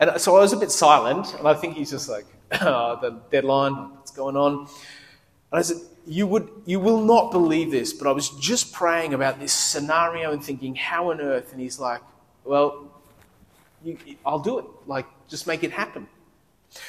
And 0.00 0.20
so 0.20 0.36
I 0.36 0.40
was 0.40 0.52
a 0.52 0.56
bit 0.56 0.70
silent, 0.70 1.34
and 1.38 1.46
I 1.46 1.54
think 1.54 1.76
he's 1.76 1.90
just 1.90 2.08
like, 2.08 2.24
oh, 2.60 2.98
the 3.02 3.20
deadline, 3.30 3.72
what's 3.72 4.10
going 4.10 4.36
on? 4.36 4.60
And 4.60 5.58
I 5.58 5.62
said, 5.62 5.78
you 6.06 6.26
would, 6.26 6.48
you 6.66 6.80
will 6.80 7.00
not 7.00 7.30
believe 7.30 7.70
this, 7.70 7.92
but 7.92 8.08
I 8.08 8.12
was 8.12 8.30
just 8.30 8.72
praying 8.72 9.14
about 9.14 9.38
this 9.38 9.52
scenario 9.52 10.32
and 10.32 10.42
thinking, 10.42 10.74
how 10.74 11.10
on 11.10 11.20
earth? 11.20 11.52
And 11.52 11.60
he's 11.60 11.78
like, 11.78 12.00
well, 12.44 12.90
you, 13.84 13.98
I'll 14.24 14.40
do 14.40 14.58
it. 14.58 14.64
Like, 14.86 15.06
just 15.28 15.46
make 15.46 15.62
it 15.62 15.70
happen. 15.70 16.08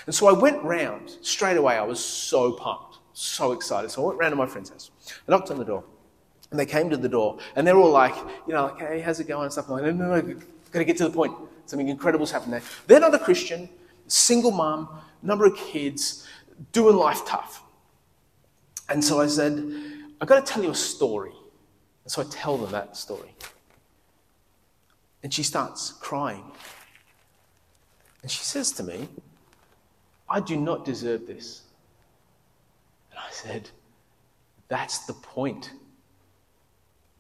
And 0.06 0.16
so 0.16 0.28
I 0.28 0.32
went 0.32 0.63
round 0.63 1.18
straight 1.22 1.58
away. 1.58 1.76
I 1.76 1.84
was 1.84 2.04
so 2.04 2.54
pumped 2.54 2.93
so 3.13 3.52
excited. 3.52 3.91
So 3.91 4.04
I 4.04 4.08
went 4.08 4.19
round 4.19 4.32
to 4.32 4.36
my 4.36 4.45
friend's 4.45 4.69
house. 4.69 4.91
I 5.28 5.32
knocked 5.32 5.52
on 5.52 5.58
the 5.58 5.65
door. 5.65 5.84
And 6.52 6.60
they 6.60 6.65
came 6.65 6.89
to 6.89 6.97
the 6.97 7.10
door. 7.10 7.39
And 7.56 7.65
they're 7.65 7.78
all 7.78 7.91
like, 7.91 8.15
you 8.47 8.54
know, 8.54 8.65
like, 8.65 8.80
hey, 8.80 8.99
how's 9.02 9.19
it 9.19 9.28
going? 9.28 9.43
And 9.43 9.52
stuff. 9.52 9.67
I'm 9.69 9.73
like, 9.73 9.84
no, 9.84 9.91
no, 9.91 10.21
no, 10.21 10.39
gotta 10.71 10.86
get 10.86 10.97
to 10.97 11.06
the 11.06 11.10
point. 11.10 11.34
Something 11.65 11.89
incredible's 11.89 12.32
happened 12.32 12.54
there. 12.54 12.62
They're 12.88 12.99
not 12.99 13.13
a 13.15 13.19
Christian, 13.19 13.69
single 14.08 14.52
mum, 14.52 14.89
number 15.21 15.45
of 15.45 15.56
kids, 15.56 16.28
doing 16.71 16.95
life 16.95 17.26
tough. 17.26 17.63
And 18.89 19.04
so 19.04 19.21
I 19.21 19.28
said, 19.28 19.73
I've 20.21 20.28
got 20.28 20.45
to 20.45 20.54
tell 20.54 20.63
you 20.63 20.71
a 20.71 20.76
story. 20.76 21.32
And 22.04 22.12
so 22.12 22.21
I 22.21 22.26
tell 22.30 22.58
them 22.58 22.71
that 22.71 22.95
story. 22.95 23.34
And 25.23 25.34
she 25.34 25.43
starts 25.43 25.91
crying. 25.91 26.43
And 28.21 28.30
she 28.30 28.43
says 28.43 28.71
to 28.73 28.84
me, 28.84 29.08
I 30.30 30.39
do 30.39 30.58
not 30.58 30.86
deserve 30.86 31.28
this. 31.28 31.62
And 33.13 33.19
I 33.19 33.32
said, 33.32 33.69
That's 34.67 35.06
the 35.06 35.13
point. 35.13 35.71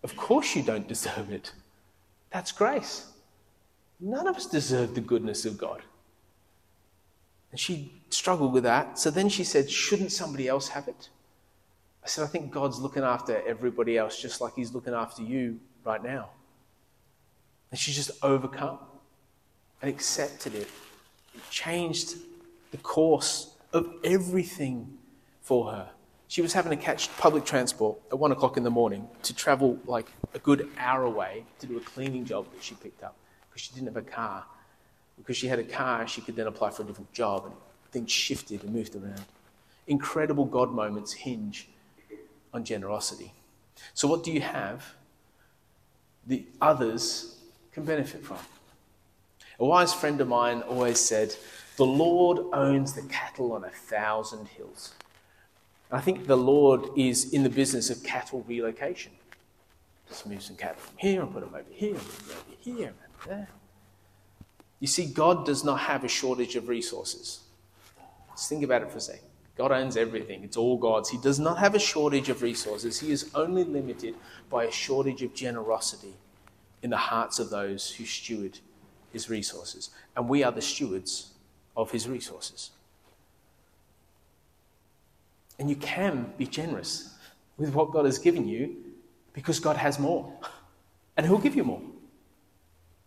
Of 0.03 0.17
course, 0.17 0.55
you 0.55 0.63
don't 0.63 0.87
deserve 0.87 1.31
it. 1.31 1.53
That's 2.31 2.51
grace. 2.51 3.11
None 3.99 4.27
of 4.27 4.35
us 4.35 4.47
deserve 4.47 4.95
the 4.95 5.01
goodness 5.01 5.45
of 5.45 5.57
God. 5.57 5.81
And 7.51 7.59
she 7.59 7.93
struggled 8.09 8.51
with 8.51 8.63
that. 8.63 8.97
So 8.97 9.11
then 9.11 9.29
she 9.29 9.43
said, 9.43 9.69
Shouldn't 9.69 10.11
somebody 10.11 10.47
else 10.47 10.69
have 10.69 10.87
it? 10.87 11.09
I 12.03 12.07
said, 12.07 12.23
I 12.23 12.27
think 12.27 12.51
God's 12.51 12.79
looking 12.79 13.03
after 13.03 13.41
everybody 13.47 13.97
else 13.97 14.19
just 14.19 14.41
like 14.41 14.55
He's 14.55 14.73
looking 14.73 14.93
after 14.93 15.21
you 15.21 15.59
right 15.85 16.03
now. 16.03 16.29
And 17.69 17.79
she 17.79 17.91
just 17.91 18.11
overcome 18.23 18.79
and 19.81 19.89
accepted 19.89 20.55
it. 20.55 20.67
It 21.35 21.49
changed 21.49 22.15
the 22.71 22.77
course 22.77 23.53
of 23.71 23.93
everything 24.03 24.97
for 25.43 25.71
her. 25.71 25.89
She 26.27 26.41
was 26.41 26.53
having 26.53 26.71
to 26.71 26.83
catch 26.83 27.15
public 27.17 27.45
transport 27.45 27.99
at 28.11 28.17
one 28.17 28.31
o'clock 28.31 28.57
in 28.57 28.63
the 28.63 28.71
morning 28.71 29.07
to 29.21 29.35
travel 29.35 29.77
like 29.85 30.11
a 30.33 30.39
good 30.39 30.67
hour 30.79 31.03
away 31.03 31.45
to 31.59 31.67
do 31.67 31.77
a 31.77 31.81
cleaning 31.81 32.25
job 32.25 32.51
that 32.53 32.63
she 32.63 32.73
picked 32.73 33.03
up 33.03 33.15
because 33.47 33.61
she 33.61 33.73
didn't 33.73 33.87
have 33.87 33.97
a 33.97 34.01
car. 34.01 34.45
Because 35.17 35.37
she 35.37 35.47
had 35.47 35.59
a 35.59 35.63
car, 35.63 36.07
she 36.07 36.21
could 36.21 36.35
then 36.35 36.47
apply 36.47 36.71
for 36.71 36.81
a 36.81 36.85
different 36.85 37.13
job 37.13 37.45
and 37.45 37.53
things 37.91 38.11
shifted 38.11 38.63
and 38.63 38.73
moved 38.73 38.95
around. 38.95 39.25
Incredible 39.85 40.45
God 40.45 40.71
moments 40.71 41.13
hinge 41.13 41.69
on 42.51 42.63
generosity. 42.63 43.33
So, 43.93 44.07
what 44.07 44.23
do 44.23 44.31
you 44.31 44.41
have 44.41 44.95
the 46.25 46.45
others 46.61 47.37
can 47.73 47.83
benefit 47.83 48.23
from? 48.23 48.37
A 49.59 49.65
wise 49.65 49.93
friend 49.93 50.19
of 50.19 50.27
mine 50.27 50.61
always 50.63 50.99
said, 50.99 51.35
The 51.77 51.85
Lord 51.85 52.39
owns 52.53 52.93
the 52.93 53.03
cattle 53.03 53.51
on 53.51 53.65
a 53.65 53.69
thousand 53.69 54.47
hills. 54.47 54.93
I 55.93 56.01
think 56.01 56.25
the 56.25 56.35
Lord 56.35 56.89
is 56.97 57.33
in 57.33 57.43
the 57.43 57.49
business 57.49 57.91
of 57.91 58.03
cattle 58.03 58.43
relocation. 58.47 59.11
Just 60.09 60.25
move 60.25 60.41
some 60.41 60.55
cattle 60.55 60.77
from 60.77 60.97
here 60.97 61.21
and 61.21 61.31
put 61.31 61.41
them 61.41 61.53
over 61.53 61.63
here, 61.71 61.91
and 61.91 61.97
over 61.97 62.55
here, 62.59 62.87
and 62.87 63.29
there. 63.29 63.49
You 64.79 64.87
see, 64.87 65.05
God 65.05 65.45
does 65.45 65.63
not 65.63 65.79
have 65.81 66.03
a 66.03 66.07
shortage 66.07 66.55
of 66.55 66.67
resources. 66.67 67.41
Just 68.31 68.49
think 68.49 68.63
about 68.63 68.81
it 68.81 68.91
for 68.91 68.97
a 68.97 69.01
second. 69.01 69.27
God 69.55 69.71
owns 69.71 69.95
everything, 69.95 70.43
it's 70.43 70.57
all 70.57 70.77
God's. 70.77 71.09
He 71.09 71.19
does 71.19 71.39
not 71.39 71.59
have 71.59 71.75
a 71.75 71.79
shortage 71.79 72.27
of 72.27 72.41
resources, 72.41 72.99
He 72.99 73.11
is 73.11 73.29
only 73.35 73.63
limited 73.63 74.15
by 74.49 74.65
a 74.65 74.71
shortage 74.71 75.21
of 75.21 75.35
generosity 75.35 76.15
in 76.81 76.89
the 76.89 76.97
hearts 76.97 77.37
of 77.37 77.51
those 77.51 77.91
who 77.91 78.05
steward 78.05 78.59
His 79.11 79.29
resources. 79.29 79.91
And 80.17 80.27
we 80.27 80.43
are 80.43 80.51
the 80.51 80.61
stewards 80.61 81.33
of 81.77 81.91
His 81.91 82.09
resources. 82.09 82.71
And 85.59 85.69
you 85.69 85.75
can 85.75 86.33
be 86.37 86.45
generous 86.45 87.15
with 87.57 87.73
what 87.73 87.91
God 87.91 88.05
has 88.05 88.17
given 88.17 88.47
you 88.47 88.75
because 89.33 89.59
God 89.59 89.77
has 89.77 89.99
more. 89.99 90.33
And 91.15 91.25
He'll 91.25 91.37
give 91.37 91.55
you 91.55 91.63
more. 91.63 91.81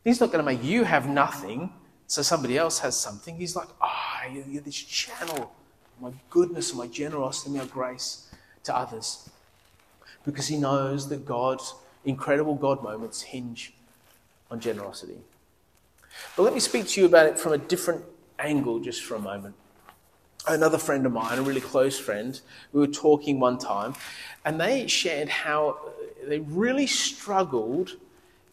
He's 0.05 0.21
not 0.21 0.31
going 0.31 0.45
to 0.45 0.51
make 0.51 0.63
you 0.63 0.85
have 0.85 1.09
nothing 1.09 1.73
so 2.07 2.23
somebody 2.23 2.57
else 2.57 2.79
has 2.79 2.97
something. 2.97 3.37
He's 3.37 3.57
like, 3.57 3.69
ah, 3.81 4.23
oh, 4.25 4.45
you're 4.49 4.63
this 4.63 4.77
channel 4.77 5.53
my 6.01 6.13
goodness, 6.31 6.75
my 6.75 6.87
generosity, 6.87 7.57
my 7.57 7.65
grace 7.65 8.29
to 8.65 8.77
others. 8.77 9.29
Because 10.25 10.47
he 10.49 10.57
knows 10.57 11.09
that 11.09 11.25
God's 11.25 11.75
incredible 12.05 12.55
God 12.55 12.83
moments 12.83 13.23
hinge 13.23 13.73
on 14.51 14.61
generosity. 14.61 15.19
But 16.37 16.43
let 16.43 16.55
me 16.55 16.61
speak 16.61 16.87
to 16.89 17.01
you 17.01 17.07
about 17.07 17.27
it 17.27 17.39
from 17.39 17.53
a 17.53 17.59
different 17.59 18.05
angle 18.39 18.81
just 18.81 19.05
for 19.05 19.15
a 19.15 19.19
moment. 19.19 19.55
Another 20.47 20.79
friend 20.79 21.05
of 21.07 21.13
mine, 21.13 21.39
a 21.39 21.43
really 21.43 21.61
close 21.61 21.99
friend, 21.99 22.41
we 22.73 22.81
were 22.81 22.87
talking 22.87 23.41
one 23.41 23.59
time, 23.59 23.95
and 24.45 24.61
they 24.61 24.87
shared 24.87 25.29
how 25.29 25.79
they 26.25 26.39
really 26.41 26.87
struggled 26.87 27.97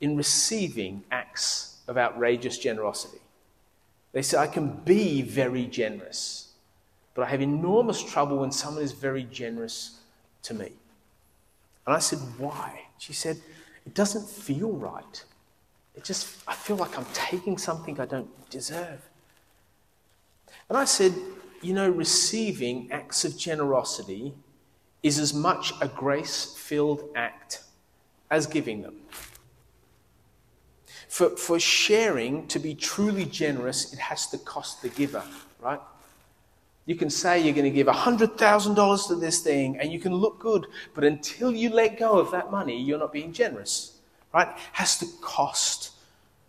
in 0.01 0.17
receiving 0.17 1.03
acts 1.11 1.77
of 1.87 1.97
outrageous 1.97 2.57
generosity. 2.57 3.19
They 4.11 4.21
said, 4.21 4.39
I 4.39 4.47
can 4.47 4.81
be 4.85 5.21
very 5.21 5.65
generous 5.65 6.53
but 7.13 7.23
I 7.23 7.29
have 7.29 7.41
enormous 7.41 8.03
trouble 8.03 8.37
when 8.37 8.51
someone 8.51 8.83
is 8.83 8.91
very 8.91 9.23
generous 9.23 9.99
to 10.43 10.53
me. 10.53 10.71
And 11.85 11.95
I 11.95 11.99
said, 11.99 12.19
Why? 12.37 12.81
She 12.97 13.13
said, 13.13 13.37
It 13.85 13.93
doesn't 13.93 14.27
feel 14.27 14.71
right. 14.71 15.23
It 15.95 16.03
just, 16.03 16.37
I 16.47 16.55
feel 16.55 16.75
like 16.77 16.97
I'm 16.97 17.05
taking 17.13 17.57
something 17.57 17.99
I 17.99 18.05
don't 18.05 18.49
deserve. 18.49 19.07
And 20.69 20.77
I 20.77 20.85
said, 20.85 21.13
You 21.63 21.73
know, 21.73 21.89
receiving 21.89 22.91
acts 22.91 23.23
of 23.23 23.37
generosity 23.37 24.33
is 25.01 25.17
as 25.17 25.33
much 25.33 25.73
a 25.81 25.87
grace 25.87 26.53
filled 26.57 27.09
act 27.15 27.63
as 28.29 28.45
giving 28.45 28.81
them. 28.81 28.95
For, 31.07 31.29
for 31.37 31.59
sharing 31.59 32.47
to 32.47 32.59
be 32.59 32.75
truly 32.75 33.25
generous, 33.25 33.93
it 33.93 33.99
has 33.99 34.27
to 34.27 34.37
cost 34.39 34.81
the 34.81 34.89
giver, 34.89 35.23
right? 35.61 35.79
You 36.85 36.95
can 36.95 37.09
say 37.09 37.41
you're 37.41 37.53
going 37.53 37.63
to 37.63 37.71
give 37.71 37.87
$100,000 37.87 39.07
to 39.07 39.15
this 39.15 39.41
thing 39.41 39.79
and 39.79 39.91
you 39.91 39.99
can 39.99 40.13
look 40.13 40.39
good, 40.39 40.67
but 40.93 41.05
until 41.05 41.53
you 41.53 41.69
let 41.69 41.97
go 41.97 42.19
of 42.19 42.31
that 42.31 42.51
money, 42.51 42.77
you're 42.77 42.99
not 42.99 43.13
being 43.13 43.31
generous. 43.31 43.99
Right? 44.33 44.49
It 44.49 44.55
has 44.73 44.97
to 44.97 45.05
cost 45.21 45.91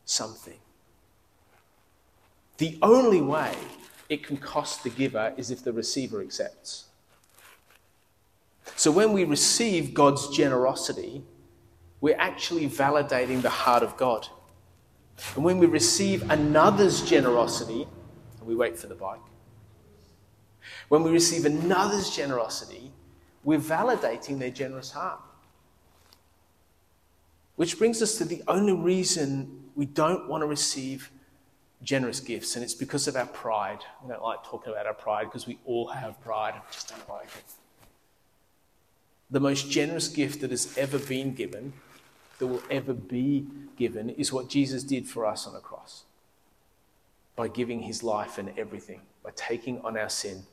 something. 0.06 0.58
The 2.58 2.78
only 2.82 3.20
way 3.20 3.54
it 4.08 4.24
can 4.24 4.36
cost 4.36 4.84
the 4.84 4.90
giver 4.90 5.32
is 5.36 5.50
if 5.50 5.64
the 5.64 5.72
receiver 5.72 6.20
accepts. 6.20 6.86
So 8.76 8.90
when 8.90 9.12
we 9.12 9.24
receive 9.24 9.94
God's 9.94 10.28
generosity, 10.28 11.22
we're 12.00 12.16
actually 12.18 12.68
validating 12.68 13.42
the 13.42 13.50
heart 13.50 13.82
of 13.82 13.96
God. 13.96 14.28
And 15.34 15.44
when 15.44 15.58
we 15.58 15.66
receive 15.66 16.28
another's 16.30 17.02
generosity, 17.02 17.86
and 18.38 18.48
we 18.48 18.54
wait 18.54 18.78
for 18.78 18.88
the 18.88 18.94
bike, 18.94 19.20
when 20.88 21.02
we 21.02 21.10
receive 21.10 21.44
another's 21.44 22.14
generosity, 22.14 22.90
we're 23.42 23.58
validating 23.58 24.38
their 24.38 24.50
generous 24.50 24.90
heart. 24.90 25.20
Which 27.56 27.78
brings 27.78 28.02
us 28.02 28.18
to 28.18 28.24
the 28.24 28.42
only 28.48 28.72
reason 28.72 29.64
we 29.76 29.86
don't 29.86 30.28
want 30.28 30.42
to 30.42 30.46
receive 30.46 31.10
generous 31.84 32.20
gifts, 32.20 32.56
and 32.56 32.64
it's 32.64 32.74
because 32.74 33.06
of 33.06 33.16
our 33.16 33.26
pride. 33.26 33.80
We 34.02 34.10
don't 34.10 34.22
like 34.22 34.42
talking 34.44 34.72
about 34.72 34.86
our 34.86 34.94
pride 34.94 35.24
because 35.24 35.46
we 35.46 35.58
all 35.64 35.88
have 35.88 36.20
pride. 36.20 36.54
Just 36.72 36.88
don't 36.88 37.08
like 37.08 37.26
it. 37.26 37.44
The 39.30 39.40
most 39.40 39.70
generous 39.70 40.08
gift 40.08 40.40
that 40.40 40.50
has 40.50 40.76
ever 40.76 40.98
been 40.98 41.34
given, 41.34 41.72
that 42.38 42.46
will 42.46 42.62
ever 42.70 42.92
be 42.92 43.46
given, 43.76 44.10
is 44.10 44.32
what 44.32 44.48
Jesus 44.48 44.82
did 44.82 45.06
for 45.06 45.26
us 45.26 45.46
on 45.46 45.54
the 45.54 45.60
cross 45.60 46.04
by 47.36 47.48
giving 47.48 47.82
his 47.82 48.02
life 48.02 48.38
and 48.38 48.52
everything, 48.56 49.00
by 49.22 49.30
taking 49.34 49.80
on 49.80 49.96
our 49.96 50.08
sin 50.08 50.44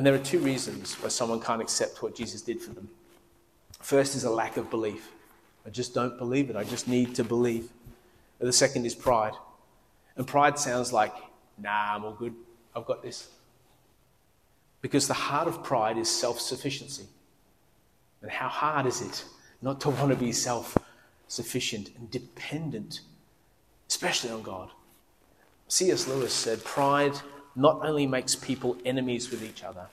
and 0.00 0.06
there 0.06 0.14
are 0.14 0.18
two 0.18 0.38
reasons 0.38 0.94
why 0.94 1.10
someone 1.10 1.40
can't 1.40 1.60
accept 1.60 2.02
what 2.02 2.14
Jesus 2.14 2.40
did 2.40 2.60
for 2.60 2.72
them. 2.72 2.88
First 3.80 4.14
is 4.14 4.24
a 4.24 4.30
lack 4.30 4.56
of 4.56 4.70
belief. 4.70 5.12
I 5.66 5.68
just 5.68 5.92
don't 5.92 6.16
believe 6.16 6.48
it. 6.48 6.56
I 6.56 6.64
just 6.64 6.88
need 6.88 7.14
to 7.16 7.22
believe. 7.22 7.68
And 8.38 8.48
the 8.48 8.52
second 8.54 8.86
is 8.86 8.94
pride. 8.94 9.34
And 10.20 10.26
pride 10.26 10.58
sounds 10.58 10.92
like, 10.92 11.14
nah, 11.56 11.94
I'm 11.94 12.04
all 12.04 12.12
good. 12.12 12.34
I've 12.76 12.84
got 12.84 13.02
this. 13.02 13.30
Because 14.82 15.08
the 15.08 15.14
heart 15.14 15.48
of 15.48 15.64
pride 15.64 15.96
is 15.96 16.10
self 16.10 16.38
sufficiency. 16.38 17.06
And 18.20 18.30
how 18.30 18.48
hard 18.48 18.84
is 18.84 19.00
it 19.00 19.24
not 19.62 19.80
to 19.80 19.88
want 19.88 20.10
to 20.10 20.16
be 20.16 20.30
self 20.32 20.76
sufficient 21.26 21.88
and 21.96 22.10
dependent, 22.10 23.00
especially 23.88 24.30
on 24.30 24.42
God? 24.42 24.68
C.S. 25.68 26.06
Lewis 26.06 26.34
said, 26.34 26.62
Pride 26.64 27.14
not 27.56 27.82
only 27.82 28.06
makes 28.06 28.36
people 28.36 28.76
enemies 28.84 29.30
with 29.30 29.42
each 29.42 29.64
other, 29.64 29.86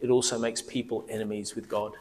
it 0.00 0.10
also 0.10 0.36
makes 0.36 0.60
people 0.60 1.04
enemies 1.08 1.54
with 1.54 1.68
God. 1.68 1.92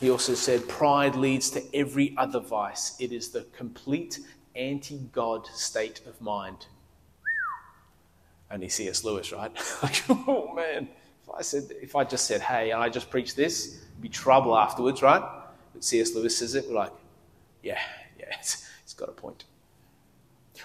He 0.00 0.10
also 0.10 0.32
said, 0.32 0.66
Pride 0.66 1.14
leads 1.14 1.50
to 1.50 1.62
every 1.76 2.14
other 2.16 2.40
vice. 2.40 2.96
It 2.98 3.12
is 3.12 3.28
the 3.28 3.42
complete 3.54 4.20
anti 4.54 4.98
God 5.12 5.46
state 5.46 6.00
of 6.06 6.20
mind. 6.20 6.66
Only 8.50 8.68
C.S. 8.68 9.04
Lewis, 9.04 9.32
right? 9.32 9.52
like, 9.82 10.02
oh 10.08 10.52
man, 10.54 10.88
if 11.22 11.30
I, 11.32 11.42
said, 11.42 11.64
if 11.80 11.94
I 11.94 12.04
just 12.04 12.26
said, 12.26 12.40
hey, 12.40 12.72
and 12.72 12.82
I 12.82 12.88
just 12.88 13.08
preached 13.08 13.36
this, 13.36 13.76
it'd 13.76 14.00
be 14.00 14.08
trouble 14.08 14.56
afterwards, 14.56 15.02
right? 15.02 15.22
But 15.72 15.84
C.S. 15.84 16.14
Lewis 16.14 16.36
says 16.36 16.54
it, 16.56 16.66
we're 16.68 16.74
like, 16.74 16.92
yeah, 17.62 17.78
yeah, 18.18 18.26
it's, 18.38 18.68
it's 18.82 18.94
got 18.94 19.08
a 19.08 19.12
point. 19.12 19.44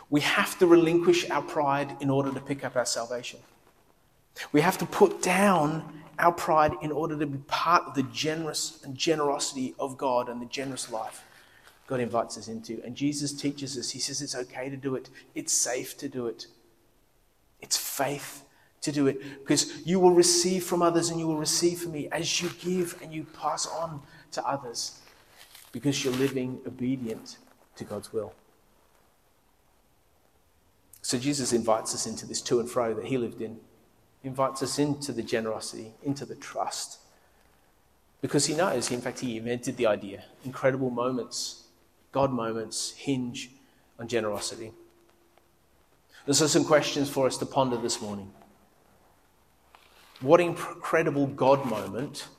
We 0.09 0.21
have 0.21 0.57
to 0.59 0.67
relinquish 0.67 1.29
our 1.29 1.41
pride 1.41 1.95
in 1.99 2.09
order 2.09 2.33
to 2.33 2.39
pick 2.39 2.65
up 2.65 2.75
our 2.75 2.85
salvation. 2.85 3.39
We 4.51 4.61
have 4.61 4.77
to 4.79 4.85
put 4.85 5.21
down 5.21 6.01
our 6.17 6.31
pride 6.31 6.73
in 6.81 6.91
order 6.91 7.17
to 7.17 7.25
be 7.25 7.37
part 7.47 7.83
of 7.85 7.93
the 7.93 8.03
generous 8.03 8.81
and 8.83 8.95
generosity 8.95 9.75
of 9.79 9.97
God 9.97 10.27
and 10.27 10.41
the 10.41 10.45
generous 10.47 10.91
life 10.91 11.23
God 11.87 11.99
invites 11.99 12.37
us 12.37 12.47
into. 12.47 12.81
And 12.83 12.95
Jesus 12.95 13.31
teaches 13.33 13.77
us, 13.77 13.91
He 13.91 13.99
says 13.99 14.21
it's 14.21 14.35
okay 14.35 14.69
to 14.69 14.77
do 14.77 14.95
it, 14.95 15.09
it's 15.35 15.53
safe 15.53 15.97
to 15.97 16.09
do 16.09 16.27
it, 16.27 16.47
it's 17.61 17.77
faith 17.77 18.43
to 18.85 18.91
do 18.91 19.07
it 19.07 19.19
because 19.39 19.85
you 19.85 19.99
will 19.99 20.11
receive 20.11 20.63
from 20.63 20.81
others 20.81 21.09
and 21.09 21.19
you 21.19 21.27
will 21.27 21.37
receive 21.37 21.79
from 21.79 21.91
me 21.91 22.07
as 22.11 22.41
you 22.41 22.49
give 22.61 22.99
and 23.01 23.11
you 23.11 23.25
pass 23.39 23.65
on 23.67 24.01
to 24.31 24.45
others 24.47 24.99
because 25.71 26.03
you're 26.03 26.13
living 26.13 26.59
obedient 26.67 27.37
to 27.75 27.83
God's 27.83 28.13
will. 28.13 28.33
So 31.01 31.19
Jesus 31.19 31.51
invites 31.51 31.93
us 31.93 32.07
into 32.07 32.25
this 32.25 32.41
to 32.43 32.59
and 32.59 32.69
fro 32.69 32.93
that 32.93 33.05
he 33.05 33.17
lived 33.17 33.41
in. 33.41 33.59
He 34.21 34.29
invites 34.29 34.63
us 34.63 34.79
into 34.79 35.11
the 35.11 35.21
generosity, 35.21 35.91
into 36.03 36.25
the 36.25 36.35
trust. 36.35 36.99
Because 38.21 38.45
he 38.47 38.55
knows, 38.55 38.89
in 38.89 39.01
fact, 39.01 39.19
he 39.19 39.37
invented 39.37 39.77
the 39.77 39.85
idea. 39.85 40.23
Incredible 40.45 40.89
moments, 40.89 41.64
God 42.15 42.31
moments, 42.31 42.91
hinge 42.91 43.49
on 43.99 44.07
generosity. 44.07 44.71
There's 46.23 46.49
some 46.49 46.63
questions 46.63 47.09
for 47.09 47.27
us 47.27 47.35
to 47.39 47.45
ponder 47.45 47.75
this 47.75 48.01
morning. 48.01 48.31
What 50.21 50.39
incredible 50.39 51.27
God 51.27 51.65
moment 51.65 52.29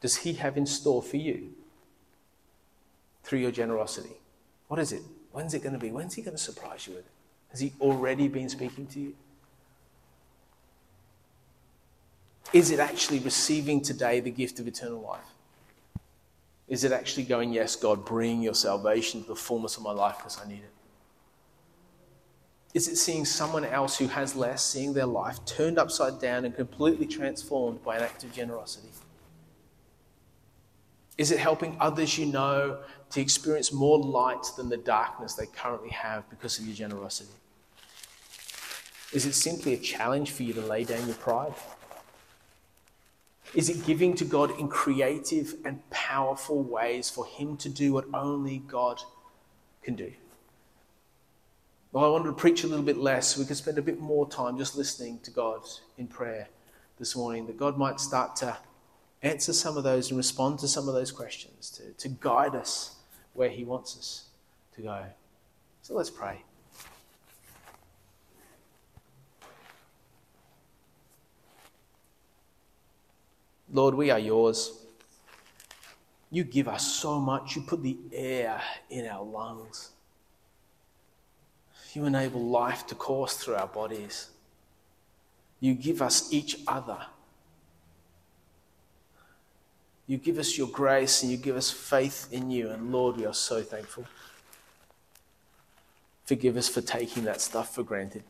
does 0.00 0.16
he 0.16 0.32
have 0.32 0.56
in 0.56 0.66
store 0.66 1.04
for 1.04 1.18
you 1.18 1.52
through 3.22 3.38
your 3.38 3.52
generosity? 3.52 4.16
What 4.66 4.80
is 4.80 4.90
it? 4.90 5.02
When's 5.30 5.54
it 5.54 5.62
going 5.62 5.74
to 5.74 5.78
be? 5.78 5.92
When's 5.92 6.14
he 6.14 6.22
going 6.22 6.36
to 6.36 6.42
surprise 6.42 6.88
you 6.88 6.94
with 6.94 7.06
it? 7.06 7.12
Has 7.50 7.60
He 7.60 7.74
already 7.80 8.26
been 8.26 8.48
speaking 8.48 8.88
to 8.88 8.98
you? 8.98 9.14
Is 12.52 12.72
it 12.72 12.80
actually 12.80 13.20
receiving 13.20 13.82
today 13.82 14.18
the 14.18 14.32
gift 14.32 14.58
of 14.58 14.66
eternal 14.66 15.00
life? 15.00 15.35
Is 16.68 16.84
it 16.84 16.92
actually 16.92 17.24
going, 17.24 17.52
Yes, 17.52 17.76
God, 17.76 18.04
bring 18.04 18.42
your 18.42 18.54
salvation 18.54 19.22
to 19.22 19.28
the 19.28 19.36
fullness 19.36 19.76
of 19.76 19.82
my 19.82 19.92
life 19.92 20.18
because 20.18 20.40
I 20.44 20.48
need 20.48 20.62
it? 20.62 20.72
Is 22.74 22.88
it 22.88 22.96
seeing 22.96 23.24
someone 23.24 23.64
else 23.64 23.96
who 23.96 24.06
has 24.08 24.36
less, 24.36 24.64
seeing 24.64 24.92
their 24.92 25.06
life 25.06 25.42
turned 25.46 25.78
upside 25.78 26.20
down 26.20 26.44
and 26.44 26.54
completely 26.54 27.06
transformed 27.06 27.82
by 27.82 27.96
an 27.96 28.02
act 28.02 28.24
of 28.24 28.32
generosity? 28.32 28.88
Is 31.16 31.30
it 31.30 31.38
helping 31.38 31.76
others 31.80 32.18
you 32.18 32.26
know 32.26 32.80
to 33.10 33.20
experience 33.20 33.72
more 33.72 33.98
light 33.98 34.44
than 34.56 34.68
the 34.68 34.76
darkness 34.76 35.32
they 35.34 35.46
currently 35.46 35.88
have 35.88 36.28
because 36.28 36.58
of 36.58 36.66
your 36.66 36.74
generosity? 36.74 37.32
Is 39.12 39.24
it 39.24 39.32
simply 39.32 39.72
a 39.72 39.78
challenge 39.78 40.32
for 40.32 40.42
you 40.42 40.52
to 40.52 40.60
lay 40.60 40.84
down 40.84 41.06
your 41.06 41.16
pride? 41.16 41.54
Is 43.54 43.68
it 43.68 43.86
giving 43.86 44.14
to 44.16 44.24
God 44.24 44.58
in 44.58 44.68
creative 44.68 45.54
and 45.64 45.88
powerful 45.90 46.62
ways 46.62 47.08
for 47.08 47.24
Him 47.24 47.56
to 47.58 47.68
do 47.68 47.92
what 47.92 48.06
only 48.12 48.58
God 48.58 49.00
can 49.82 49.94
do? 49.94 50.12
Well, 51.92 52.04
I 52.04 52.08
wanted 52.08 52.26
to 52.26 52.32
preach 52.34 52.64
a 52.64 52.66
little 52.66 52.84
bit 52.84 52.98
less 52.98 53.38
we 53.38 53.46
could 53.46 53.56
spend 53.56 53.78
a 53.78 53.82
bit 53.82 53.98
more 53.98 54.28
time 54.28 54.58
just 54.58 54.76
listening 54.76 55.18
to 55.20 55.30
God 55.30 55.62
in 55.96 56.06
prayer 56.06 56.48
this 56.98 57.16
morning, 57.16 57.46
that 57.46 57.56
God 57.56 57.78
might 57.78 58.00
start 58.00 58.36
to 58.36 58.56
answer 59.22 59.52
some 59.52 59.76
of 59.76 59.84
those 59.84 60.10
and 60.10 60.18
respond 60.18 60.58
to 60.58 60.68
some 60.68 60.88
of 60.88 60.94
those 60.94 61.10
questions, 61.10 61.70
to, 61.70 61.92
to 61.92 62.08
guide 62.20 62.54
us 62.54 62.96
where 63.32 63.48
He 63.48 63.64
wants 63.64 63.96
us 63.96 64.24
to 64.74 64.82
go. 64.82 65.04
So 65.82 65.94
let's 65.94 66.10
pray. 66.10 66.42
Lord, 73.72 73.94
we 73.94 74.10
are 74.10 74.18
yours. 74.18 74.72
You 76.30 76.44
give 76.44 76.68
us 76.68 76.86
so 76.86 77.20
much. 77.20 77.56
You 77.56 77.62
put 77.62 77.82
the 77.82 77.96
air 78.12 78.60
in 78.90 79.06
our 79.06 79.24
lungs. 79.24 79.90
You 81.92 82.04
enable 82.04 82.44
life 82.44 82.86
to 82.88 82.94
course 82.94 83.36
through 83.36 83.54
our 83.54 83.66
bodies. 83.66 84.28
You 85.60 85.74
give 85.74 86.02
us 86.02 86.32
each 86.32 86.58
other. 86.66 86.98
You 90.06 90.18
give 90.18 90.38
us 90.38 90.56
your 90.56 90.68
grace 90.68 91.22
and 91.22 91.32
you 91.32 91.38
give 91.38 91.56
us 91.56 91.70
faith 91.70 92.28
in 92.30 92.50
you. 92.50 92.70
And 92.70 92.92
Lord, 92.92 93.16
we 93.16 93.26
are 93.26 93.34
so 93.34 93.62
thankful. 93.62 94.04
Forgive 96.24 96.56
us 96.56 96.68
for 96.68 96.80
taking 96.80 97.24
that 97.24 97.40
stuff 97.40 97.74
for 97.74 97.82
granted. 97.82 98.22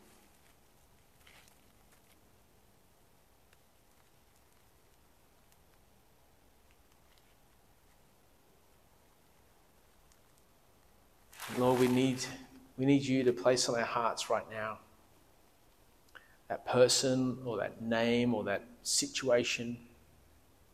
Lord, 11.57 11.79
we 11.79 11.87
need, 11.87 12.23
we 12.77 12.85
need 12.85 12.96
you 13.07 13.23
to 13.23 13.33
place 13.33 13.67
on 13.69 13.75
our 13.75 13.85
hearts 13.85 14.29
right 14.29 14.49
now 14.51 14.79
that 16.47 16.65
person 16.65 17.37
or 17.45 17.57
that 17.57 17.81
name 17.81 18.33
or 18.33 18.43
that 18.45 18.63
situation, 18.83 19.77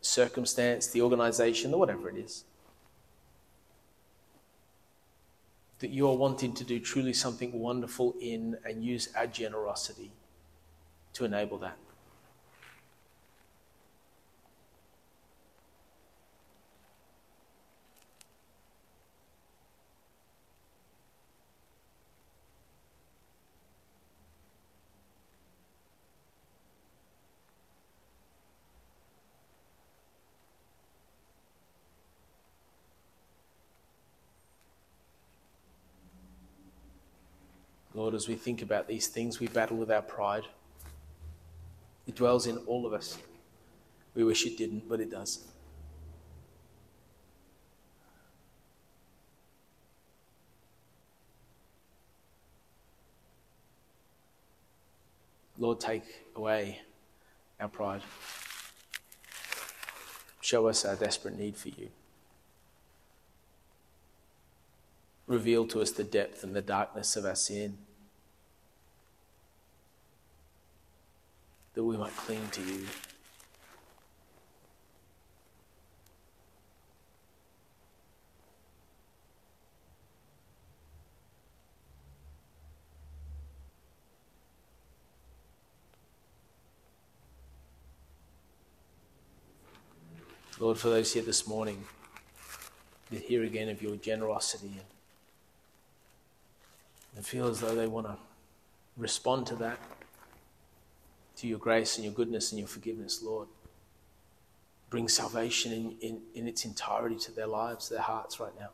circumstance, 0.01 0.87
the 0.87 1.01
organization, 1.01 1.73
or 1.73 1.79
whatever 1.79 2.09
it 2.09 2.17
is. 2.17 2.43
That 5.79 5.89
you 5.89 6.07
are 6.07 6.15
wanting 6.15 6.53
to 6.53 6.63
do 6.63 6.79
truly 6.79 7.13
something 7.13 7.59
wonderful 7.59 8.15
in 8.21 8.57
and 8.63 8.83
use 8.83 9.09
our 9.15 9.27
generosity 9.27 10.11
to 11.13 11.25
enable 11.25 11.57
that. 11.59 11.77
Lord, 38.13 38.21
as 38.21 38.27
we 38.27 38.35
think 38.35 38.61
about 38.61 38.87
these 38.87 39.07
things, 39.07 39.39
we 39.39 39.47
battle 39.47 39.75
with 39.75 39.89
our 39.89 40.03
pride. 40.03 40.43
It 42.05 42.13
dwells 42.13 42.45
in 42.45 42.57
all 42.67 42.85
of 42.85 42.93
us. 42.93 43.17
We 44.13 44.23
wish 44.23 44.45
it 44.45 44.55
didn't, 44.55 44.87
but 44.87 44.99
it 44.99 45.09
does. 45.09 45.47
Lord, 55.57 55.79
take 55.79 56.03
away 56.35 56.81
our 57.59 57.67
pride. 57.67 58.03
Show 60.39 60.67
us 60.67 60.85
our 60.85 60.95
desperate 60.95 61.35
need 61.35 61.57
for 61.57 61.69
you. 61.69 61.89
Reveal 65.25 65.65
to 65.65 65.81
us 65.81 65.89
the 65.89 66.03
depth 66.03 66.43
and 66.43 66.55
the 66.55 66.61
darkness 66.61 67.15
of 67.15 67.25
our 67.25 67.33
sin. 67.33 67.79
That 71.73 71.83
we 71.83 71.97
might 71.97 72.15
cling 72.15 72.47
to 72.51 72.61
you. 72.61 72.85
Lord, 90.59 90.77
for 90.77 90.89
those 90.89 91.11
here 91.11 91.23
this 91.23 91.47
morning, 91.47 91.83
to 93.11 93.17
hear 93.17 93.43
again 93.43 93.69
of 93.69 93.81
your 93.81 93.95
generosity 93.95 94.67
and 94.67 94.85
and 97.15 97.25
feel 97.25 97.47
as 97.47 97.59
though 97.59 97.75
they 97.75 97.87
want 97.87 98.07
to 98.07 98.15
respond 98.97 99.47
to 99.47 99.55
that, 99.55 99.77
to 101.37 101.47
your 101.47 101.59
grace 101.59 101.95
and 101.95 102.05
your 102.05 102.13
goodness 102.13 102.51
and 102.51 102.59
your 102.59 102.67
forgiveness, 102.67 103.21
Lord. 103.23 103.47
Bring 104.89 105.07
salvation 105.07 105.71
in, 105.71 105.95
in, 106.01 106.21
in 106.35 106.47
its 106.47 106.65
entirety 106.65 107.15
to 107.15 107.31
their 107.31 107.47
lives, 107.47 107.89
their 107.89 108.01
hearts 108.01 108.39
right 108.39 108.53
now. 108.59 108.69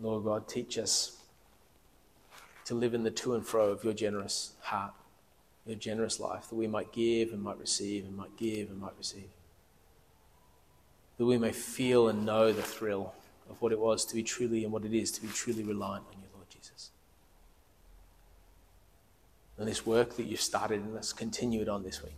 Lord 0.00 0.24
God, 0.24 0.48
teach 0.48 0.78
us 0.78 1.18
to 2.64 2.74
live 2.74 2.94
in 2.94 3.02
the 3.02 3.10
to 3.10 3.34
and 3.34 3.46
fro 3.46 3.66
of 3.66 3.84
your 3.84 3.92
generous 3.92 4.52
heart, 4.62 4.92
your 5.66 5.76
generous 5.76 6.18
life, 6.18 6.48
that 6.48 6.54
we 6.54 6.66
might 6.66 6.92
give 6.92 7.32
and 7.32 7.42
might 7.42 7.58
receive 7.58 8.04
and 8.04 8.16
might 8.16 8.36
give 8.36 8.70
and 8.70 8.80
might 8.80 8.96
receive. 8.96 9.28
That 11.18 11.26
we 11.26 11.36
may 11.36 11.52
feel 11.52 12.08
and 12.08 12.24
know 12.24 12.52
the 12.52 12.62
thrill 12.62 13.12
of 13.50 13.60
what 13.60 13.72
it 13.72 13.78
was 13.78 14.04
to 14.06 14.14
be 14.14 14.22
truly 14.22 14.64
and 14.64 14.72
what 14.72 14.84
it 14.84 14.94
is 14.94 15.10
to 15.12 15.22
be 15.22 15.28
truly 15.28 15.62
reliant 15.62 16.04
on 16.06 16.20
you, 16.20 16.28
Lord 16.34 16.48
Jesus. 16.48 16.90
And 19.58 19.68
this 19.68 19.84
work 19.84 20.16
that 20.16 20.26
you've 20.26 20.40
started 20.40 20.82
in 20.86 20.96
us, 20.96 21.12
continue 21.12 21.60
it 21.60 21.68
on 21.68 21.82
this 21.82 22.02
week. 22.02 22.14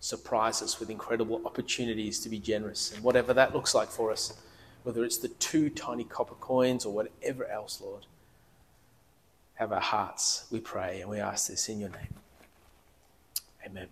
Surprise 0.00 0.60
us 0.60 0.80
with 0.80 0.90
incredible 0.90 1.40
opportunities 1.46 2.18
to 2.20 2.28
be 2.28 2.38
generous, 2.38 2.92
and 2.92 3.02
whatever 3.02 3.32
that 3.32 3.54
looks 3.54 3.74
like 3.74 3.88
for 3.88 4.10
us 4.10 4.34
whether 4.82 5.04
it's 5.04 5.18
the 5.18 5.28
two 5.28 5.70
tiny 5.70 6.04
copper 6.04 6.34
coins 6.34 6.84
or 6.84 6.92
whatever 6.92 7.46
else, 7.46 7.80
Lord. 7.80 8.06
Have 9.54 9.72
our 9.72 9.80
hearts, 9.80 10.46
we 10.50 10.60
pray, 10.60 11.00
and 11.00 11.10
we 11.10 11.18
ask 11.18 11.48
this 11.48 11.68
in 11.68 11.80
your 11.80 11.90
name. 11.90 12.14
Amen. 13.66 13.88